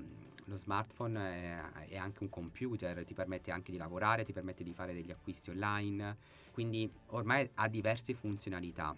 lo 0.47 0.57
smartphone 0.57 1.19
è, 1.19 1.89
è, 1.89 1.97
anche 1.97 2.23
un 2.23 2.29
computer, 2.29 3.05
ti 3.05 3.15
permette 3.15 3.53
anche 3.53 3.71
di 3.71 3.79
lavorare, 3.79 4.25
ti 4.25 4.33
permette 4.33 4.65
di 4.65 4.73
fare 4.73 4.93
degli 4.93 5.11
acquisti 5.11 5.51
online, 5.51 6.17
quindi 6.53 6.91
ormai 7.09 7.49
ha 7.55 7.69
diverse 7.69 8.15
funzionalità. 8.15 8.95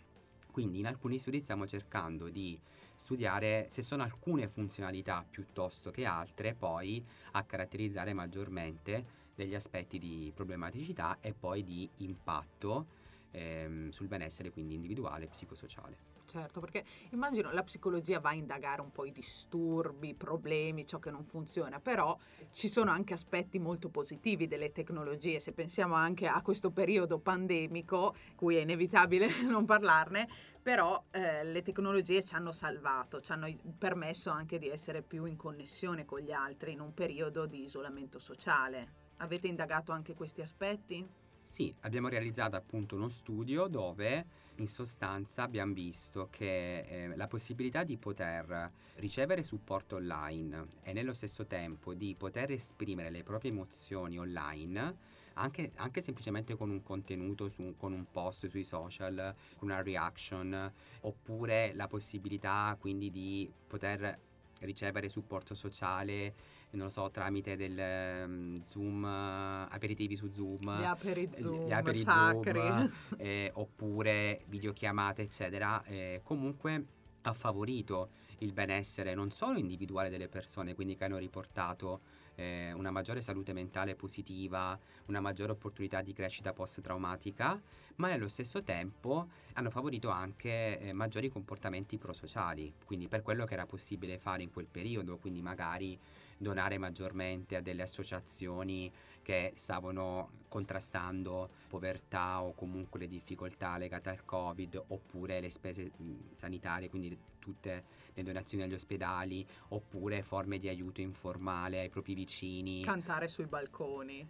Quindi 0.51 0.79
in 0.79 0.87
alcuni 0.87 1.19
studi 1.19 1.41
stiamo 1.41 1.67
cercando 1.67 2.29
di 2.29 2.59
studiare 2.95 3.67
se 3.69 3.83
sono 3.83 4.03
alcune 4.03 4.49
funzionalità 4.49 5.25
piuttosto 5.29 5.91
che 5.91 6.05
altre 6.05 6.55
poi 6.55 7.05
a 7.33 7.45
caratterizzare 7.45 8.13
maggiormente 8.13 9.23
degli 9.35 9.55
aspetti 9.55 9.99
di 9.99 10.33
problematicità 10.35 11.19
e 11.21 11.35
poi 11.35 11.65
di 11.65 11.89
impatto 11.99 12.87
ehm, 13.33 13.91
sul 13.91 14.07
benessere 14.07 14.51
quindi 14.51 14.75
individuale 14.75 15.25
e 15.25 15.29
psicosociale. 15.29 16.14
Certo, 16.27 16.59
perché 16.59 16.85
immagino 17.11 17.53
la 17.53 17.63
psicologia 17.63 18.19
va 18.19 18.31
a 18.31 18.35
indagare 18.35 18.81
un 18.81 18.91
po' 18.91 19.05
i 19.05 19.13
disturbi, 19.13 20.09
i 20.09 20.15
problemi, 20.15 20.87
ciò 20.87 20.99
che 20.99 21.11
non 21.11 21.25
funziona, 21.25 21.81
però 21.81 22.17
ci 22.51 22.69
sono 22.69 22.91
anche 22.91 23.13
aspetti 23.13 23.59
molto 23.59 23.89
positivi 23.91 24.47
delle 24.47 24.73
tecnologie, 24.73 25.39
se 25.39 25.53
pensiamo 25.53 25.95
anche 25.95 26.27
a 26.27 26.41
questo 26.43 26.71
periodo 26.71 27.19
pandemico, 27.19 28.17
cui 28.37 28.57
è 28.57 28.61
inevitabile 28.61 29.29
non 29.47 29.65
parlarne, 29.67 30.27
però 30.63 31.05
eh, 31.11 31.45
le 31.45 31.63
tecnologie 31.63 32.23
ci 32.23 32.35
hanno 32.35 32.53
salvato, 32.53 33.21
ci 33.21 33.33
hanno 33.33 33.55
permesso 33.79 34.31
anche 34.31 34.59
di 34.59 34.69
essere 34.69 35.03
più 35.03 35.27
in 35.27 35.37
connessione 35.37 36.05
con 36.05 36.21
gli 36.21 36.33
altri 36.33 36.73
in 36.73 36.81
un 36.81 36.95
periodo 36.95 37.47
di 37.47 37.63
isolamento 37.65 38.19
sociale. 38.19 39.03
Avete 39.19 39.47
indagato 39.47 39.93
anche 39.93 40.15
questi 40.15 40.41
aspetti? 40.41 41.07
Sì, 41.45 41.73
abbiamo 41.81 42.09
realizzato 42.09 42.57
appunto 42.57 42.97
uno 42.97 43.09
studio 43.09 43.67
dove 43.67 44.43
in 44.57 44.67
sostanza 44.67 45.43
abbiamo 45.43 45.75
visto 45.75 46.29
che 46.31 46.79
eh, 46.79 47.17
la 47.17 47.27
possibilità 47.27 47.85
di 47.85 47.99
poter 47.99 48.71
ricevere 48.97 49.43
supporto 49.43 49.97
online 49.97 50.69
e 50.83 50.95
nello 50.95 51.13
stesso 51.13 51.47
tempo 51.47 51.93
di 51.93 52.15
poter 52.17 52.51
esprimere 52.51 53.11
le 53.11 53.23
proprie 53.23 53.51
emozioni 53.51 54.19
online 54.19 55.13
anche, 55.35 55.73
anche, 55.77 56.01
semplicemente 56.01 56.57
con 56.57 56.71
un 56.71 56.83
contenuto, 56.83 57.49
su, 57.49 57.75
con 57.77 57.93
un 57.93 58.07
post 58.11 58.49
sui 58.49 58.65
social, 58.65 59.35
con 59.59 59.69
una 59.69 59.83
reaction, 59.83 60.73
oppure 61.01 61.73
la 61.75 61.89
possibilità 61.89 62.77
quindi 62.79 63.11
di 63.11 63.51
poter 63.67 64.19
ricevere 64.61 65.09
supporto 65.09 65.55
sociale 65.55 66.35
non 66.75 66.87
lo 66.87 66.91
so, 66.91 67.11
tramite 67.11 67.57
del 67.57 68.25
um, 68.27 68.63
Zoom, 68.65 69.03
uh, 69.03 69.73
aperitivi 69.73 70.17
su 70.17 70.31
Zoom, 70.33 70.81
gli 70.81 70.85
aperi 70.85 71.31
Zoom, 71.33 71.67
gli 71.67 71.73
aperi 71.73 72.01
sacri. 72.01 72.61
Zoom 72.61 72.93
eh, 73.17 73.51
oppure 73.55 74.43
videochiamate, 74.47 75.23
eccetera. 75.23 75.83
Eh, 75.85 76.21
comunque 76.23 76.85
ha 77.23 77.33
favorito 77.33 78.11
il 78.39 78.53
benessere 78.53 79.15
non 79.15 79.31
solo 79.31 79.59
individuale 79.59 80.11
delle 80.11 80.29
persone, 80.29 80.75
quindi 80.75 80.97
che 80.97 81.05
hanno 81.05 81.19
riportato 81.19 82.01
eh, 82.37 82.73
una 82.73 82.91
maggiore 82.91 83.21
salute 83.21 83.53
mentale 83.53 83.95
positiva, 83.95 84.79
una 85.07 85.21
maggiore 85.21 85.53
opportunità 85.53 86.03
di 86.03 86.13
crescita 86.13 86.53
post-traumatica, 86.53 87.61
ma 87.97 88.09
nello 88.09 88.29
stesso 88.29 88.63
tempo 88.63 89.29
hanno 89.55 89.71
favorito 89.71 90.09
anche 90.11 90.79
eh, 90.79 90.93
maggiori 90.93 91.29
comportamenti 91.29 91.99
prosociali, 91.99 92.73
quindi 92.85 93.09
per 93.09 93.23
quello 93.23 93.45
che 93.45 93.55
era 93.55 93.67
possibile 93.67 94.19
fare 94.19 94.43
in 94.43 94.53
quel 94.53 94.67
periodo, 94.67 95.17
quindi 95.17 95.43
magari 95.43 95.99
donare 96.39 96.79
maggiormente 96.79 97.57
a 97.57 97.61
delle 97.61 97.83
associazioni 97.83 98.91
che 99.23 99.53
stavano 99.57 100.43
contrastando 100.49 101.49
povertà 101.69 102.43
o 102.43 102.53
comunque 102.53 103.01
le 103.01 103.09
difficoltà 103.09 103.79
legate 103.79 104.11
al 104.11 104.25
Covid 104.25 104.85
oppure 104.89 105.41
le 105.41 105.51
spese 105.51 105.91
sanitarie, 106.35 106.91
quindi 106.91 107.19
tutte 107.39 107.85
le 108.13 108.23
donazioni 108.23 108.65
agli 108.65 108.75
ospedali 108.75 109.47
oppure 109.69 110.23
forme 110.23 110.59
di 110.59 110.69
aiuto 110.69 111.01
informale 111.01 111.81
ai 111.81 111.89
propri 111.89 112.15
vicini. 112.15 112.83
Cantare 112.83 113.29
sui 113.29 113.47
balconi. 113.47 114.27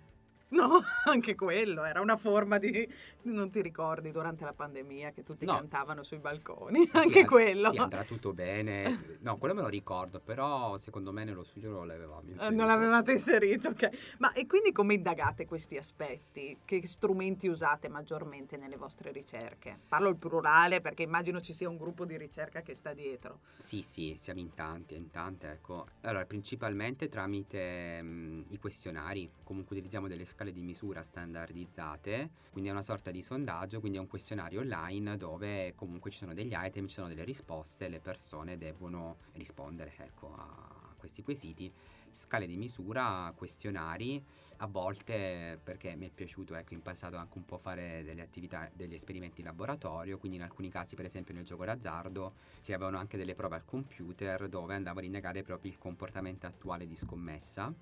No, 0.48 0.82
anche 1.06 1.34
quello 1.34 1.84
era 1.84 2.00
una 2.00 2.16
forma 2.16 2.58
di... 2.58 2.88
Non 3.22 3.50
ti 3.50 3.62
ricordi 3.62 4.10
durante 4.10 4.44
la 4.44 4.52
pandemia 4.52 5.10
che 5.10 5.22
tutti 5.22 5.44
no. 5.44 5.54
cantavano 5.54 6.02
sui 6.02 6.18
balconi? 6.18 6.88
Anche 6.92 7.20
sì, 7.20 7.24
quello. 7.24 7.70
Sì, 7.70 7.78
andrà 7.78 8.04
tutto 8.04 8.32
bene. 8.32 9.18
No, 9.20 9.38
quello 9.38 9.54
me 9.54 9.62
lo 9.62 9.68
ricordo, 9.68 10.20
però 10.20 10.76
secondo 10.76 11.12
me 11.12 11.24
nello 11.24 11.42
studio 11.42 11.70
non 11.70 11.86
l'avevamo 11.86 12.28
inserito. 12.30 12.54
Non 12.54 12.66
l'avevate 12.66 13.12
inserito, 13.12 13.68
ok. 13.68 14.16
Ma 14.18 14.32
e 14.32 14.46
quindi 14.46 14.72
come 14.72 14.94
indagate 14.94 15.46
questi 15.46 15.76
aspetti? 15.76 16.58
Che 16.64 16.86
strumenti 16.86 17.48
usate 17.48 17.88
maggiormente 17.88 18.56
nelle 18.56 18.76
vostre 18.76 19.10
ricerche? 19.10 19.76
Parlo 19.88 20.08
il 20.08 20.16
plurale 20.16 20.80
perché 20.80 21.02
immagino 21.02 21.40
ci 21.40 21.54
sia 21.54 21.68
un 21.68 21.76
gruppo 21.76 22.04
di 22.04 22.16
ricerca 22.16 22.62
che 22.62 22.74
sta 22.74 22.92
dietro. 22.92 23.40
Sì, 23.56 23.82
sì, 23.82 24.14
siamo 24.18 24.40
in 24.40 24.54
tanti, 24.54 24.94
in 24.94 25.10
tante, 25.10 25.50
ecco. 25.50 25.86
Allora, 26.02 26.24
principalmente 26.26 27.08
tramite 27.08 28.02
mh, 28.02 28.44
i 28.50 28.58
questionari, 28.58 29.30
comunque 29.42 29.76
utilizziamo 29.76 30.08
delle 30.08 30.24
scale 30.24 30.43
di 30.52 30.62
misura 30.62 31.02
standardizzate, 31.02 32.30
quindi 32.50 32.70
è 32.70 32.72
una 32.72 32.82
sorta 32.82 33.10
di 33.10 33.22
sondaggio, 33.22 33.80
quindi 33.80 33.98
è 33.98 34.00
un 34.00 34.06
questionario 34.06 34.60
online 34.60 35.16
dove 35.16 35.74
comunque 35.74 36.10
ci 36.10 36.18
sono 36.18 36.34
degli 36.34 36.54
item, 36.54 36.86
ci 36.86 36.94
sono 36.94 37.08
delle 37.08 37.24
risposte, 37.24 37.88
le 37.88 38.00
persone 38.00 38.56
devono 38.56 39.16
rispondere 39.32 39.94
ecco, 39.98 40.34
a 40.34 40.94
questi 40.96 41.22
quesiti. 41.22 41.72
Scale 42.14 42.46
di 42.46 42.56
misura, 42.56 43.32
questionari, 43.36 44.24
a 44.58 44.66
volte 44.68 45.58
perché 45.60 45.96
mi 45.96 46.06
è 46.06 46.10
piaciuto 46.10 46.54
ecco, 46.54 46.72
in 46.72 46.80
passato 46.80 47.16
anche 47.16 47.36
un 47.38 47.44
po' 47.44 47.58
fare 47.58 48.04
delle 48.04 48.22
attività, 48.22 48.70
degli 48.72 48.94
esperimenti 48.94 49.40
in 49.40 49.48
laboratorio, 49.48 50.16
quindi 50.16 50.36
in 50.38 50.44
alcuni 50.44 50.68
casi 50.68 50.94
per 50.94 51.06
esempio 51.06 51.34
nel 51.34 51.42
gioco 51.42 51.64
d'azzardo 51.64 52.34
si 52.58 52.72
avevano 52.72 52.98
anche 52.98 53.16
delle 53.16 53.34
prove 53.34 53.56
al 53.56 53.64
computer 53.64 54.48
dove 54.48 54.74
andavano 54.74 55.00
a 55.00 55.06
indagare 55.06 55.42
proprio 55.42 55.72
il 55.72 55.78
comportamento 55.78 56.46
attuale 56.46 56.86
di 56.86 56.94
scommessa 56.94 57.74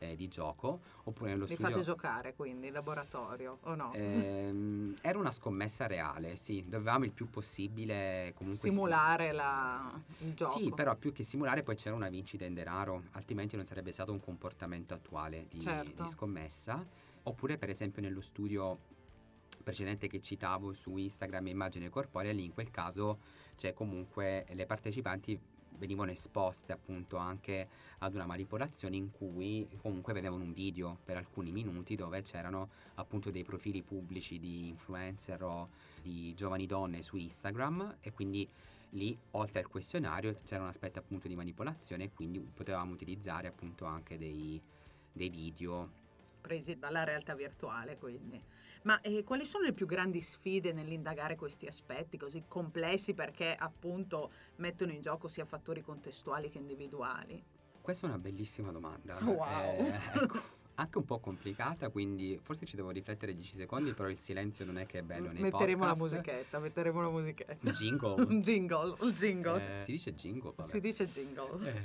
eh, 0.00 0.16
di 0.16 0.28
gioco 0.28 0.80
oppure 1.04 1.30
nello 1.30 1.44
Li 1.44 1.54
studio... 1.54 1.70
fate 1.70 1.84
giocare 1.84 2.34
quindi 2.34 2.66
in 2.66 2.72
laboratorio 2.72 3.58
o 3.62 3.74
no? 3.74 3.92
Ehm, 3.92 4.94
era 5.00 5.18
una 5.18 5.30
scommessa 5.30 5.86
reale, 5.86 6.36
sì, 6.36 6.64
dovevamo 6.66 7.04
il 7.04 7.12
più 7.12 7.30
possibile 7.30 8.32
comunque 8.34 8.68
simulare 8.70 9.32
la... 9.32 10.00
il 10.18 10.34
gioco. 10.34 10.58
Sì, 10.58 10.72
però 10.74 10.96
più 10.96 11.12
che 11.12 11.22
simulare 11.22 11.62
poi 11.62 11.76
c'era 11.76 11.94
una 11.94 12.08
vincita 12.08 12.44
in 12.44 12.54
denaro, 12.54 13.04
altrimenti 13.12 13.56
non 13.56 13.66
sarebbe 13.66 13.92
stato 13.92 14.10
un 14.12 14.20
comportamento 14.20 14.94
attuale 14.94 15.46
di, 15.48 15.60
certo. 15.60 16.02
di 16.02 16.08
scommessa. 16.08 16.84
Oppure 17.22 17.58
per 17.58 17.68
esempio 17.68 18.00
nello 18.00 18.22
studio 18.22 18.78
precedente 19.62 20.08
che 20.08 20.20
citavo 20.20 20.72
su 20.72 20.96
Instagram 20.96 21.48
immagine 21.48 21.90
corporea, 21.90 22.32
lì 22.32 22.44
in 22.44 22.54
quel 22.54 22.70
caso 22.70 23.18
c'è 23.56 23.74
comunque 23.74 24.46
le 24.52 24.64
partecipanti 24.64 25.38
venivano 25.80 26.10
esposte 26.10 26.72
appunto 26.72 27.16
anche 27.16 27.66
ad 27.98 28.14
una 28.14 28.26
manipolazione 28.26 28.96
in 28.96 29.10
cui 29.10 29.66
comunque 29.80 30.12
vedevano 30.12 30.44
un 30.44 30.52
video 30.52 30.98
per 31.04 31.16
alcuni 31.16 31.50
minuti 31.50 31.96
dove 31.96 32.22
c'erano 32.22 32.68
appunto 32.94 33.30
dei 33.30 33.42
profili 33.42 33.82
pubblici 33.82 34.38
di 34.38 34.68
influencer 34.68 35.42
o 35.42 35.70
di 36.02 36.34
giovani 36.34 36.66
donne 36.66 37.02
su 37.02 37.16
Instagram 37.16 37.96
e 38.00 38.12
quindi 38.12 38.46
lì 38.90 39.16
oltre 39.32 39.60
al 39.60 39.68
questionario 39.68 40.34
c'era 40.44 40.62
un 40.62 40.68
aspetto 40.68 40.98
appunto 40.98 41.26
di 41.28 41.34
manipolazione 41.34 42.04
e 42.04 42.10
quindi 42.12 42.38
potevamo 42.40 42.92
utilizzare 42.92 43.48
appunto 43.48 43.86
anche 43.86 44.18
dei, 44.18 44.60
dei 45.12 45.30
video 45.30 45.99
presi 46.40 46.78
dalla 46.78 47.04
realtà 47.04 47.34
virtuale 47.34 47.96
quindi. 47.96 48.42
Ma 48.82 49.00
eh, 49.02 49.22
quali 49.24 49.44
sono 49.44 49.64
le 49.64 49.72
più 49.72 49.86
grandi 49.86 50.22
sfide 50.22 50.72
nell'indagare 50.72 51.36
questi 51.36 51.66
aspetti 51.66 52.16
così 52.16 52.44
complessi 52.48 53.14
perché 53.14 53.54
appunto 53.54 54.32
mettono 54.56 54.92
in 54.92 55.02
gioco 55.02 55.28
sia 55.28 55.44
fattori 55.44 55.82
contestuali 55.82 56.48
che 56.48 56.58
individuali? 56.58 57.44
Questa 57.80 58.06
è 58.06 58.08
una 58.08 58.18
bellissima 58.18 58.72
domanda. 58.72 59.18
Wow. 59.20 59.84
Eh, 59.84 60.00
ecco 60.14 60.58
anche 60.80 60.98
un 60.98 61.04
po' 61.04 61.18
complicata, 61.18 61.90
quindi 61.90 62.38
forse 62.42 62.64
ci 62.64 62.76
devo 62.76 62.90
riflettere 62.90 63.34
10 63.34 63.56
secondi, 63.56 63.92
però 63.92 64.08
il 64.08 64.16
silenzio 64.16 64.64
non 64.64 64.78
è 64.78 64.86
che 64.86 65.00
è 65.00 65.02
bello 65.02 65.30
nei 65.30 65.42
metteremo 65.42 65.84
podcast. 65.84 66.00
la 66.00 66.04
musichetta, 66.04 66.58
metteremo 66.58 67.02
la 67.02 67.10
musichetta. 67.10 67.70
Jingle. 67.70 68.24
un 68.24 68.40
jingle, 68.40 68.96
un 69.00 69.10
jingle. 69.12 69.80
Eh, 69.80 69.84
si 69.84 69.92
dice 69.92 70.14
jingle, 70.14 70.52
vabbè. 70.56 70.68
Si 70.68 70.80
dice 70.80 71.06
jingle. 71.06 71.68
Eh, 71.68 71.82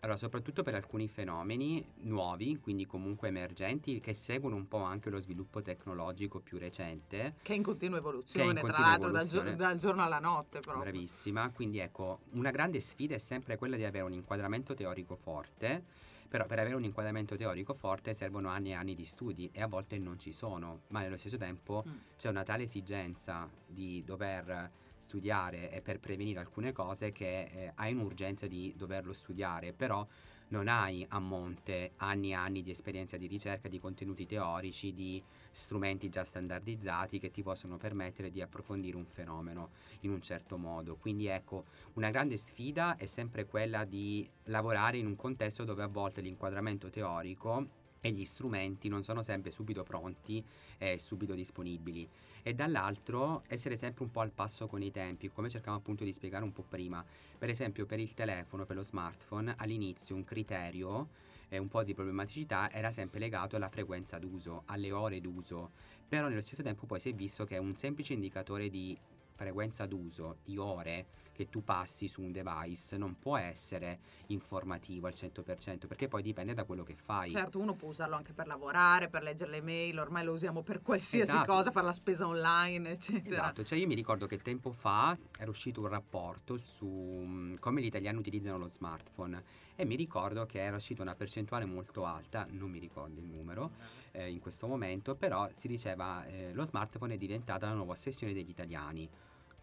allora, 0.00 0.16
soprattutto 0.16 0.62
per 0.62 0.74
alcuni 0.74 1.08
fenomeni 1.08 1.84
nuovi, 2.02 2.58
quindi 2.60 2.86
comunque 2.86 3.28
emergenti, 3.28 4.00
che 4.00 4.14
seguono 4.14 4.56
un 4.56 4.68
po' 4.68 4.82
anche 4.82 5.10
lo 5.10 5.18
sviluppo 5.18 5.60
tecnologico 5.60 6.40
più 6.40 6.58
recente. 6.58 7.34
Che 7.42 7.52
è 7.52 7.56
in 7.56 7.62
continua 7.62 7.98
evoluzione, 7.98 8.50
in 8.50 8.58
continua 8.58 8.74
tra 8.74 8.86
l'altro 8.86 9.08
evoluzione. 9.10 9.56
Dal, 9.56 9.56
dal, 9.56 9.78
giorno 9.78 10.02
alla 10.02 10.18
notte 10.18 10.60
proprio. 10.60 10.82
Bravissima, 10.82 11.50
quindi 11.50 11.78
ecco, 11.78 12.20
una 12.30 12.50
grande 12.50 12.80
sfida 12.80 13.14
è 13.14 13.18
sempre 13.18 13.56
quella 13.56 13.76
di 13.76 13.84
avere 13.84 14.04
un 14.04 14.12
inquadramento 14.12 14.72
teorico 14.72 15.16
forte 15.16 16.08
però 16.30 16.46
per 16.46 16.60
avere 16.60 16.76
un 16.76 16.84
inquadramento 16.84 17.34
teorico 17.34 17.74
forte 17.74 18.14
servono 18.14 18.48
anni 18.48 18.70
e 18.70 18.74
anni 18.74 18.94
di 18.94 19.04
studi 19.04 19.50
e 19.52 19.60
a 19.60 19.66
volte 19.66 19.98
non 19.98 20.16
ci 20.16 20.32
sono, 20.32 20.82
ma 20.88 21.00
nello 21.00 21.16
stesso 21.16 21.36
tempo 21.36 21.84
mm. 21.86 21.92
c'è 22.16 22.28
una 22.28 22.44
tale 22.44 22.62
esigenza 22.62 23.50
di 23.66 24.00
dover 24.04 24.70
studiare 24.96 25.72
e 25.72 25.80
per 25.80 25.98
prevenire 25.98 26.38
alcune 26.38 26.70
cose 26.70 27.10
che 27.10 27.40
eh, 27.42 27.72
hai 27.74 27.92
un'urgenza 27.92 28.46
di 28.46 28.72
doverlo 28.76 29.12
studiare, 29.12 29.72
però 29.72 30.06
non 30.50 30.68
hai 30.68 31.04
a 31.08 31.18
monte 31.18 31.92
anni 31.96 32.30
e 32.30 32.34
anni 32.34 32.62
di 32.62 32.70
esperienza 32.70 33.16
di 33.16 33.26
ricerca, 33.26 33.68
di 33.68 33.78
contenuti 33.78 34.26
teorici, 34.26 34.94
di 34.94 35.22
strumenti 35.50 36.08
già 36.08 36.24
standardizzati 36.24 37.18
che 37.18 37.30
ti 37.30 37.42
possono 37.42 37.76
permettere 37.76 38.30
di 38.30 38.40
approfondire 38.40 38.96
un 38.96 39.06
fenomeno 39.06 39.70
in 40.00 40.10
un 40.10 40.20
certo 40.20 40.56
modo. 40.56 40.96
Quindi 40.96 41.26
ecco, 41.26 41.64
una 41.94 42.10
grande 42.10 42.36
sfida 42.36 42.96
è 42.96 43.06
sempre 43.06 43.46
quella 43.46 43.84
di 43.84 44.28
lavorare 44.44 44.98
in 44.98 45.06
un 45.06 45.16
contesto 45.16 45.64
dove 45.64 45.82
a 45.82 45.88
volte 45.88 46.20
l'inquadramento 46.20 46.88
teorico 46.88 47.78
e 48.00 48.10
gli 48.10 48.24
strumenti 48.24 48.88
non 48.88 49.02
sono 49.02 49.22
sempre 49.22 49.50
subito 49.50 49.82
pronti 49.82 50.42
e 50.78 50.98
subito 50.98 51.34
disponibili 51.34 52.08
e 52.42 52.54
dall'altro 52.54 53.42
essere 53.48 53.76
sempre 53.76 54.04
un 54.04 54.10
po' 54.10 54.20
al 54.20 54.30
passo 54.30 54.66
con 54.66 54.82
i 54.82 54.90
tempi, 54.90 55.30
come 55.30 55.48
cercavo 55.48 55.76
appunto 55.76 56.04
di 56.04 56.12
spiegare 56.12 56.44
un 56.44 56.52
po' 56.52 56.64
prima. 56.66 57.04
Per 57.38 57.48
esempio 57.48 57.86
per 57.86 58.00
il 58.00 58.14
telefono, 58.14 58.64
per 58.64 58.76
lo 58.76 58.82
smartphone, 58.82 59.54
all'inizio 59.58 60.14
un 60.14 60.24
criterio 60.24 61.08
eh, 61.48 61.58
un 61.58 61.68
po' 61.68 61.82
di 61.82 61.94
problematicità 61.94 62.70
era 62.70 62.92
sempre 62.92 63.18
legato 63.18 63.56
alla 63.56 63.68
frequenza 63.68 64.18
d'uso, 64.18 64.62
alle 64.66 64.92
ore 64.92 65.20
d'uso, 65.20 65.70
però 66.08 66.28
nello 66.28 66.40
stesso 66.40 66.62
tempo 66.62 66.86
poi 66.86 67.00
si 67.00 67.10
è 67.10 67.14
visto 67.14 67.44
che 67.44 67.58
un 67.58 67.76
semplice 67.76 68.14
indicatore 68.14 68.70
di 68.70 68.96
frequenza 69.40 69.86
d'uso, 69.86 70.36
di 70.44 70.58
ore 70.58 71.06
che 71.32 71.48
tu 71.48 71.64
passi 71.64 72.06
su 72.08 72.20
un 72.20 72.30
device 72.30 72.98
non 72.98 73.18
può 73.18 73.38
essere 73.38 74.00
informativo 74.26 75.06
al 75.06 75.14
100% 75.16 75.86
perché 75.86 76.08
poi 76.08 76.20
dipende 76.20 76.52
da 76.52 76.64
quello 76.64 76.82
che 76.82 76.94
fai. 76.94 77.30
Certo, 77.30 77.58
uno 77.58 77.74
può 77.74 77.88
usarlo 77.88 78.16
anche 78.16 78.34
per 78.34 78.46
lavorare, 78.46 79.08
per 79.08 79.22
leggere 79.22 79.52
le 79.52 79.62
mail, 79.62 79.98
ormai 79.98 80.24
lo 80.24 80.32
usiamo 80.32 80.62
per 80.62 80.82
qualsiasi 80.82 81.30
Esatto. 81.30 81.50
cosa, 81.50 81.70
fare 81.70 81.86
la 81.86 81.94
spesa 81.94 82.26
online, 82.26 82.90
eccetera. 82.90 83.36
Esatto, 83.36 83.62
cioè 83.64 83.78
io 83.78 83.86
mi 83.86 83.94
ricordo 83.94 84.26
che 84.26 84.36
tempo 84.42 84.72
fa 84.72 85.16
era 85.38 85.48
uscito 85.48 85.80
un 85.80 85.88
rapporto 85.88 86.58
su 86.58 86.86
mm, 86.86 87.54
come 87.54 87.80
gli 87.80 87.86
italiani 87.86 88.18
utilizzano 88.18 88.58
lo 88.58 88.68
smartphone 88.68 89.42
e 89.74 89.86
mi 89.86 89.96
ricordo 89.96 90.44
che 90.44 90.60
era 90.62 90.76
uscita 90.76 91.00
una 91.00 91.14
percentuale 91.14 91.64
molto 91.64 92.04
alta, 92.04 92.46
non 92.50 92.70
mi 92.70 92.78
ricordo 92.78 93.18
il 93.18 93.26
numero 93.26 93.70
eh, 94.10 94.28
in 94.28 94.40
questo 94.40 94.66
momento, 94.66 95.14
però 95.14 95.48
si 95.56 95.68
diceva 95.68 96.26
eh, 96.26 96.52
lo 96.52 96.64
smartphone 96.64 97.14
è 97.14 97.16
diventata 97.16 97.66
la 97.66 97.72
nuova 97.72 97.92
ossessione 97.92 98.34
degli 98.34 98.50
italiani. 98.50 99.08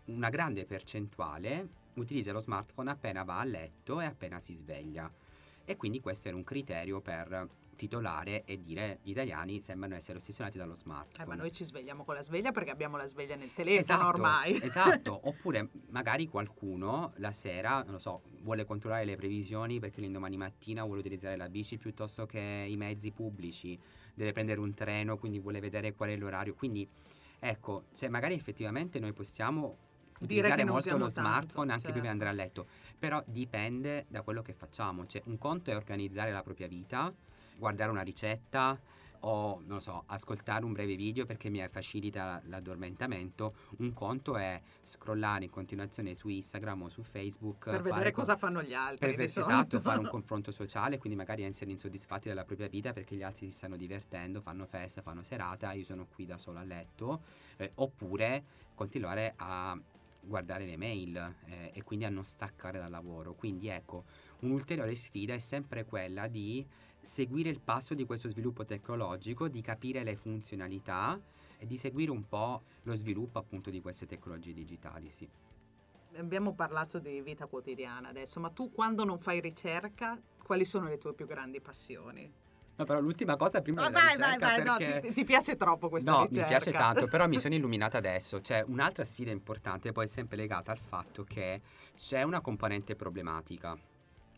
Una 0.07 0.29
grande 0.29 0.65
percentuale 0.65 1.67
utilizza 1.95 2.31
lo 2.31 2.39
smartphone 2.39 2.91
appena 2.91 3.23
va 3.23 3.39
a 3.39 3.43
letto 3.43 3.99
e 3.99 4.05
appena 4.05 4.39
si 4.39 4.55
sveglia 4.55 5.11
e 5.65 5.75
quindi 5.75 5.99
questo 5.99 6.29
era 6.29 6.37
un 6.37 6.43
criterio 6.45 7.01
per 7.01 7.49
titolare 7.75 8.43
e 8.45 8.61
dire 8.61 8.99
gli 9.03 9.09
italiani 9.11 9.59
sembrano 9.59 9.95
essere 9.95 10.17
ossessionati 10.17 10.57
dallo 10.57 10.73
Eh, 10.73 10.77
smartphone. 10.77 11.27
ma 11.27 11.35
noi 11.35 11.51
ci 11.51 11.63
svegliamo 11.65 12.05
con 12.05 12.15
la 12.15 12.23
sveglia 12.23 12.51
perché 12.51 12.71
abbiamo 12.71 12.95
la 12.97 13.05
sveglia 13.05 13.35
nel 13.35 13.53
telefono 13.53 13.81
Esatto, 13.81 14.07
ormai. 14.07 14.57
esatto, 14.63 15.19
oppure 15.27 15.69
magari 15.89 16.27
qualcuno 16.27 17.11
la 17.17 17.31
sera, 17.33 17.83
non 17.83 17.93
lo 17.93 17.99
so, 17.99 18.21
vuole 18.41 18.63
controllare 18.65 19.03
le 19.05 19.15
previsioni 19.17 19.79
perché 19.79 19.99
l'indomani 20.01 20.37
mattina 20.37 20.83
vuole 20.85 21.01
utilizzare 21.01 21.35
la 21.35 21.49
bici 21.49 21.77
piuttosto 21.77 22.25
che 22.25 22.65
i 22.67 22.77
mezzi 22.77 23.11
pubblici, 23.11 23.77
deve 24.13 24.31
prendere 24.31 24.59
un 24.61 24.73
treno, 24.73 25.17
quindi 25.17 25.39
vuole 25.39 25.59
vedere 25.59 25.93
qual 25.93 26.09
è 26.11 26.15
l'orario. 26.15 26.55
Quindi 26.55 26.87
ecco, 27.39 27.83
cioè 27.93 28.09
magari 28.09 28.33
effettivamente 28.33 28.99
noi 28.99 29.13
possiamo 29.13 29.77
Dire 30.19 30.53
che 30.55 30.63
molto 30.63 30.97
lo 30.97 31.05
tanto, 31.05 31.19
smartphone 31.19 31.71
anche 31.71 31.91
prima 31.91 32.01
di 32.01 32.07
certo. 32.07 32.23
andare 32.23 32.29
a 32.29 32.33
letto, 32.33 32.67
però 32.97 33.21
dipende 33.25 34.05
da 34.07 34.21
quello 34.21 34.41
che 34.41 34.53
facciamo. 34.53 35.05
Cioè, 35.05 35.21
un 35.25 35.37
conto 35.37 35.71
è 35.71 35.75
organizzare 35.75 36.31
la 36.31 36.41
propria 36.41 36.67
vita, 36.67 37.13
guardare 37.57 37.91
una 37.91 38.01
ricetta 38.01 38.79
o, 39.21 39.61
non 39.65 39.75
lo 39.75 39.79
so, 39.79 40.03
ascoltare 40.07 40.63
un 40.63 40.73
breve 40.73 40.95
video 40.95 41.25
perché 41.25 41.49
mi 41.49 41.65
facilita 41.67 42.41
l'addormentamento. 42.45 43.53
Un 43.77 43.93
conto 43.93 44.37
è 44.37 44.61
scrollare 44.81 45.45
in 45.45 45.49
continuazione 45.49 46.13
su 46.13 46.27
Instagram 46.27 46.83
o 46.83 46.89
su 46.89 47.03
Facebook. 47.03 47.69
per 47.69 47.81
vedere 47.81 48.11
co- 48.11 48.21
cosa 48.21 48.35
fanno 48.35 48.61
gli 48.61 48.73
altri. 48.73 49.15
per, 49.15 49.25
esatto, 49.25 49.79
fare 49.79 49.99
un 49.99 50.07
confronto 50.09 50.51
sociale, 50.51 50.97
quindi 50.97 51.17
magari 51.17 51.43
essere 51.43 51.71
insoddisfatti 51.71 52.27
della 52.27 52.43
propria 52.43 52.67
vita 52.67 52.93
perché 52.93 53.15
gli 53.15 53.23
altri 53.23 53.49
si 53.49 53.57
stanno 53.57 53.77
divertendo, 53.77 54.41
fanno 54.41 54.65
festa, 54.65 55.01
fanno 55.01 55.23
serata, 55.23 55.73
io 55.73 55.83
sono 55.83 56.07
qui 56.13 56.25
da 56.25 56.37
solo 56.37 56.59
a 56.59 56.63
letto, 56.63 57.21
eh, 57.57 57.71
oppure 57.75 58.43
continuare 58.75 59.33
a 59.37 59.77
guardare 60.27 60.65
le 60.65 60.77
mail 60.77 61.15
eh, 61.45 61.71
e 61.73 61.83
quindi 61.83 62.05
a 62.05 62.09
non 62.09 62.23
staccare 62.23 62.77
dal 62.77 62.91
lavoro. 62.91 63.33
Quindi 63.33 63.69
ecco, 63.69 64.03
un'ulteriore 64.41 64.93
sfida 64.93 65.33
è 65.33 65.39
sempre 65.39 65.85
quella 65.85 66.27
di 66.27 66.65
seguire 66.99 67.49
il 67.49 67.61
passo 67.61 67.93
di 67.93 68.05
questo 68.05 68.29
sviluppo 68.29 68.65
tecnologico, 68.65 69.47
di 69.47 69.61
capire 69.61 70.03
le 70.03 70.15
funzionalità 70.15 71.19
e 71.57 71.65
di 71.65 71.77
seguire 71.77 72.11
un 72.11 72.27
po' 72.27 72.63
lo 72.83 72.93
sviluppo 72.93 73.39
appunto 73.39 73.69
di 73.69 73.81
queste 73.81 74.05
tecnologie 74.05 74.53
digitali, 74.53 75.09
sì. 75.09 75.27
Abbiamo 76.15 76.53
parlato 76.53 76.99
di 76.99 77.21
vita 77.21 77.45
quotidiana 77.45 78.09
adesso, 78.09 78.39
ma 78.39 78.49
tu 78.49 78.71
quando 78.71 79.03
non 79.03 79.19
fai 79.19 79.39
ricerca, 79.39 80.19
quali 80.43 80.65
sono 80.65 80.87
le 80.87 80.97
tue 80.97 81.13
più 81.13 81.25
grandi 81.25 81.61
passioni? 81.61 82.31
No, 82.77 82.85
però 82.85 82.99
l'ultima 82.99 83.35
cosa 83.35 83.61
prima 83.61 83.81
No, 83.81 83.87
della 83.87 83.99
vai, 83.99 84.17
vai, 84.17 84.37
vai, 84.37 84.63
no, 84.63 84.77
perché- 84.77 85.07
ti, 85.07 85.13
ti 85.13 85.23
piace 85.23 85.55
troppo 85.55 85.89
questa 85.89 86.11
No, 86.11 86.21
ricerca? 86.21 86.41
mi 86.41 86.47
piace 86.47 86.71
tanto, 86.71 87.07
però 87.07 87.27
mi 87.27 87.37
sono 87.39 87.55
illuminata 87.55 87.97
adesso. 87.97 88.39
C'è 88.39 88.63
un'altra 88.67 89.03
sfida 89.03 89.31
importante, 89.31 89.91
poi 89.91 90.07
sempre 90.07 90.37
legata 90.37 90.71
al 90.71 90.77
fatto 90.77 91.23
che 91.23 91.59
c'è 91.95 92.21
una 92.21 92.39
componente 92.39 92.95
problematica, 92.95 93.75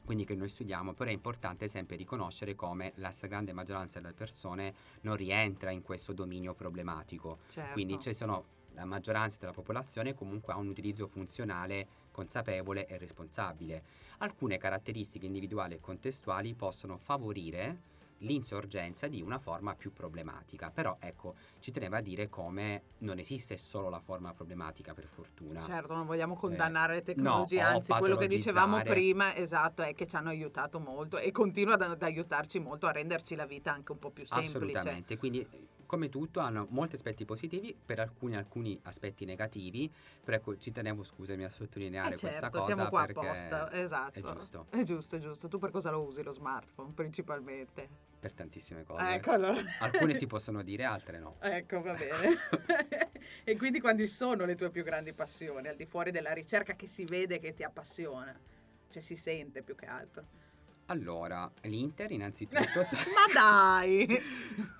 quindi 0.05 0.23
che 0.23 0.35
noi 0.35 0.47
studiamo, 0.47 0.93
però 0.93 1.09
è 1.09 1.13
importante 1.13 1.67
sempre 1.67 1.97
riconoscere 1.97 2.55
come 2.55 2.93
la 2.95 3.11
stragrande 3.11 3.51
maggioranza 3.51 3.99
delle 3.99 4.13
persone 4.13 4.73
non 5.01 5.17
rientra 5.17 5.71
in 5.71 5.81
questo 5.81 6.13
dominio 6.13 6.53
problematico. 6.53 7.39
Certo. 7.49 7.73
Quindi 7.73 7.99
ci 7.99 8.13
sono 8.13 8.57
la 8.73 8.85
maggioranza 8.85 9.37
della 9.41 9.51
popolazione 9.51 10.13
comunque 10.13 10.53
ha 10.53 10.55
un 10.57 10.67
utilizzo 10.69 11.07
funzionale 11.07 11.87
consapevole 12.11 12.87
e 12.87 12.97
responsabile. 12.97 13.83
Alcune 14.19 14.57
caratteristiche 14.57 15.25
individuali 15.25 15.73
e 15.73 15.79
contestuali 15.81 16.53
possono 16.53 16.95
favorire 16.95 17.97
l'insorgenza 18.19 19.07
di 19.07 19.21
una 19.21 19.39
forma 19.39 19.75
più 19.75 19.93
problematica, 19.93 20.71
però 20.71 20.97
ecco, 20.99 21.35
ci 21.59 21.71
tenevo 21.71 21.95
a 21.97 22.01
dire 22.01 22.29
come 22.29 22.83
non 22.99 23.19
esiste 23.19 23.57
solo 23.57 23.89
la 23.89 23.99
forma 23.99 24.33
problematica 24.33 24.93
per 24.93 25.05
fortuna. 25.05 25.61
Certo, 25.61 25.93
non 25.93 26.05
vogliamo 26.05 26.35
condannare 26.35 26.93
le 26.93 26.99
no, 26.99 27.05
tecnologie, 27.05 27.63
o 27.63 27.67
anzi 27.67 27.93
quello 27.93 28.17
che 28.17 28.27
dicevamo 28.27 28.81
prima, 28.81 29.35
esatto, 29.35 29.81
è 29.81 29.93
che 29.93 30.07
ci 30.07 30.15
hanno 30.15 30.29
aiutato 30.29 30.79
molto 30.79 31.17
e 31.17 31.31
continua 31.31 31.75
ad, 31.75 31.81
ad 31.81 32.01
aiutarci 32.01 32.59
molto 32.59 32.87
a 32.87 32.91
renderci 32.91 33.35
la 33.35 33.45
vita 33.45 33.71
anche 33.71 33.91
un 33.91 33.99
po' 33.99 34.09
più 34.09 34.25
semplice. 34.25 34.57
Assolutamente, 34.57 35.17
quindi 35.17 35.47
eh, 35.49 35.67
come 35.85 36.09
tutto 36.09 36.39
hanno 36.39 36.67
molti 36.69 36.95
aspetti 36.95 37.25
positivi, 37.25 37.75
per 37.83 37.99
alcuni 37.99 38.35
alcuni 38.35 38.79
aspetti 38.83 39.25
negativi, 39.25 39.91
però 40.23 40.37
ecco 40.37 40.57
ci 40.57 40.71
tenevo 40.71 41.03
scusami 41.03 41.43
a 41.43 41.49
sottolineare 41.49 42.13
Eh 42.13 42.19
questa 42.19 42.39
certo, 42.41 42.59
cosa 42.59 42.73
siamo 42.73 42.89
qua 42.89 43.01
apposta, 43.01 43.71
esatto. 43.71 44.19
è 44.19 44.21
giusto 44.21 44.65
È 44.69 44.83
giusto, 44.83 45.15
è 45.15 45.19
giusto. 45.19 45.47
Tu 45.47 45.57
per 45.57 45.71
cosa 45.71 45.89
lo 45.89 46.01
usi 46.01 46.21
lo 46.21 46.31
smartphone 46.31 46.91
principalmente? 46.93 48.08
Per 48.19 48.33
tantissime 48.33 48.83
cose. 48.83 49.13
Ecco 49.13 49.31
allora. 49.31 49.61
Alcune 49.79 50.13
si 50.15 50.27
possono 50.27 50.61
dire, 50.61 50.83
altre 50.83 51.19
no. 51.19 51.37
Ecco, 51.41 51.81
va 51.81 51.93
bene. 51.93 52.35
e 53.43 53.55
quindi 53.57 53.79
quali 53.79 54.07
sono 54.07 54.45
le 54.45 54.55
tue 54.55 54.69
più 54.69 54.83
grandi 54.83 55.13
passioni, 55.13 55.67
al 55.67 55.75
di 55.75 55.85
fuori 55.85 56.11
della 56.11 56.33
ricerca 56.33 56.75
che 56.75 56.87
si 56.87 57.05
vede 57.05 57.39
che 57.39 57.53
ti 57.53 57.63
appassiona? 57.63 58.37
Cioè 58.89 59.01
si 59.01 59.15
sente 59.15 59.61
più 59.63 59.75
che 59.75 59.85
altro. 59.85 60.25
Allora, 60.87 61.49
l'Inter 61.61 62.09
innanzitutto 62.09 62.57
Ma 63.13 63.31
dai! 63.31 64.07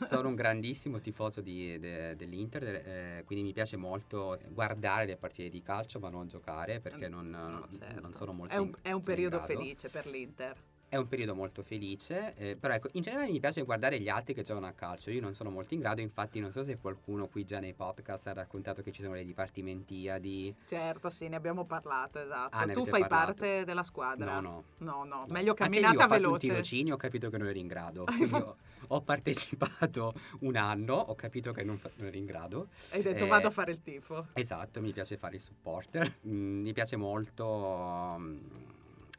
sono 0.03 0.29
un 0.29 0.33
grandissimo 0.35 0.99
tifoso 0.99 1.39
di- 1.39 1.77
de- 1.77 2.15
dell'Inter, 2.15 2.63
eh, 2.63 3.23
quindi 3.27 3.45
mi 3.45 3.53
piace 3.53 3.77
molto 3.77 4.39
guardare 4.47 5.05
le 5.05 5.17
partite 5.17 5.49
di 5.49 5.61
calcio 5.61 5.99
ma 5.99 6.09
non 6.09 6.27
giocare 6.27 6.79
perché 6.79 7.07
non, 7.07 7.29
No, 7.29 7.47
non 7.47 7.67
certo. 7.71 8.11
sono 8.15 8.33
molto 8.33 8.55
È 8.55 8.57
un, 8.57 8.67
in- 8.69 8.75
è 8.81 8.91
un 8.91 9.01
periodo 9.01 9.39
felice 9.41 9.87
per 9.89 10.07
l'Inter. 10.07 10.57
È 10.89 10.95
un 10.95 11.07
periodo 11.07 11.35
molto 11.35 11.61
felice, 11.61 12.33
eh, 12.35 12.55
però 12.59 12.73
ecco, 12.73 12.89
in 12.93 13.01
generale 13.03 13.29
mi 13.29 13.39
piace 13.39 13.61
guardare 13.61 13.99
gli 13.99 14.09
altri 14.09 14.33
che 14.33 14.41
giocano 14.41 14.65
a 14.65 14.71
calcio. 14.71 15.11
Io 15.11 15.21
non 15.21 15.35
sono 15.35 15.51
molto 15.51 15.75
in 15.75 15.81
grado, 15.81 16.01
infatti 16.01 16.39
non 16.39 16.51
so 16.51 16.63
se 16.63 16.77
qualcuno 16.77 17.27
qui 17.27 17.45
già 17.45 17.59
nei 17.59 17.73
podcast 17.73 18.25
ha 18.25 18.33
raccontato 18.33 18.81
che 18.81 18.91
ci 18.91 19.03
sono 19.03 19.13
le 19.13 19.23
dipartimentiadi. 19.23 20.55
Certo, 20.65 21.11
sì, 21.11 21.27
ne 21.27 21.35
abbiamo 21.35 21.63
parlato, 21.65 22.19
esatto. 22.19 22.57
Ah, 22.57 22.65
tu 22.67 22.85
fai 22.87 23.01
parlato. 23.01 23.25
parte 23.33 23.63
della 23.65 23.83
squadra? 23.83 24.39
No, 24.39 24.41
no. 24.41 24.63
No, 24.79 25.03
no, 25.03 25.03
no. 25.03 25.25
meglio 25.29 25.51
Anche 25.51 25.63
lì 25.69 25.79
camminata 25.81 25.95
ho 26.05 26.07
fatto 26.07 26.13
un 26.15 26.21
veloce. 26.21 26.47
tirocinio, 26.47 26.93
ho 26.95 26.97
capito 26.97 27.29
che 27.29 27.37
non 27.37 27.47
ero 27.47 27.59
in 27.59 27.67
grado. 27.67 28.05
Ho, 28.31 28.55
ho 28.87 29.01
partecipato 29.01 30.13
un 30.39 30.55
anno, 30.55 30.95
ho 30.95 31.13
capito 31.13 31.51
che 31.51 31.63
non, 31.63 31.77
fa- 31.77 31.91
non 31.97 32.07
ero 32.07 32.17
in 32.17 32.25
grado. 32.25 32.69
Hai 32.91 33.01
detto 33.03 33.25
Eh, 33.25 33.27
vado 33.27 33.47
a 33.49 33.51
fare 33.51 33.71
il 33.71 33.81
tifo. 33.83 34.27
Esatto, 34.33 34.81
mi 34.81 34.91
piace 34.93 35.17
fare 35.17 35.35
il 35.35 35.41
supporter, 35.41 36.11
Mm, 36.27 36.61
mi 36.63 36.73
piace 36.73 36.95
molto 36.95 38.15
mm, 38.17 38.37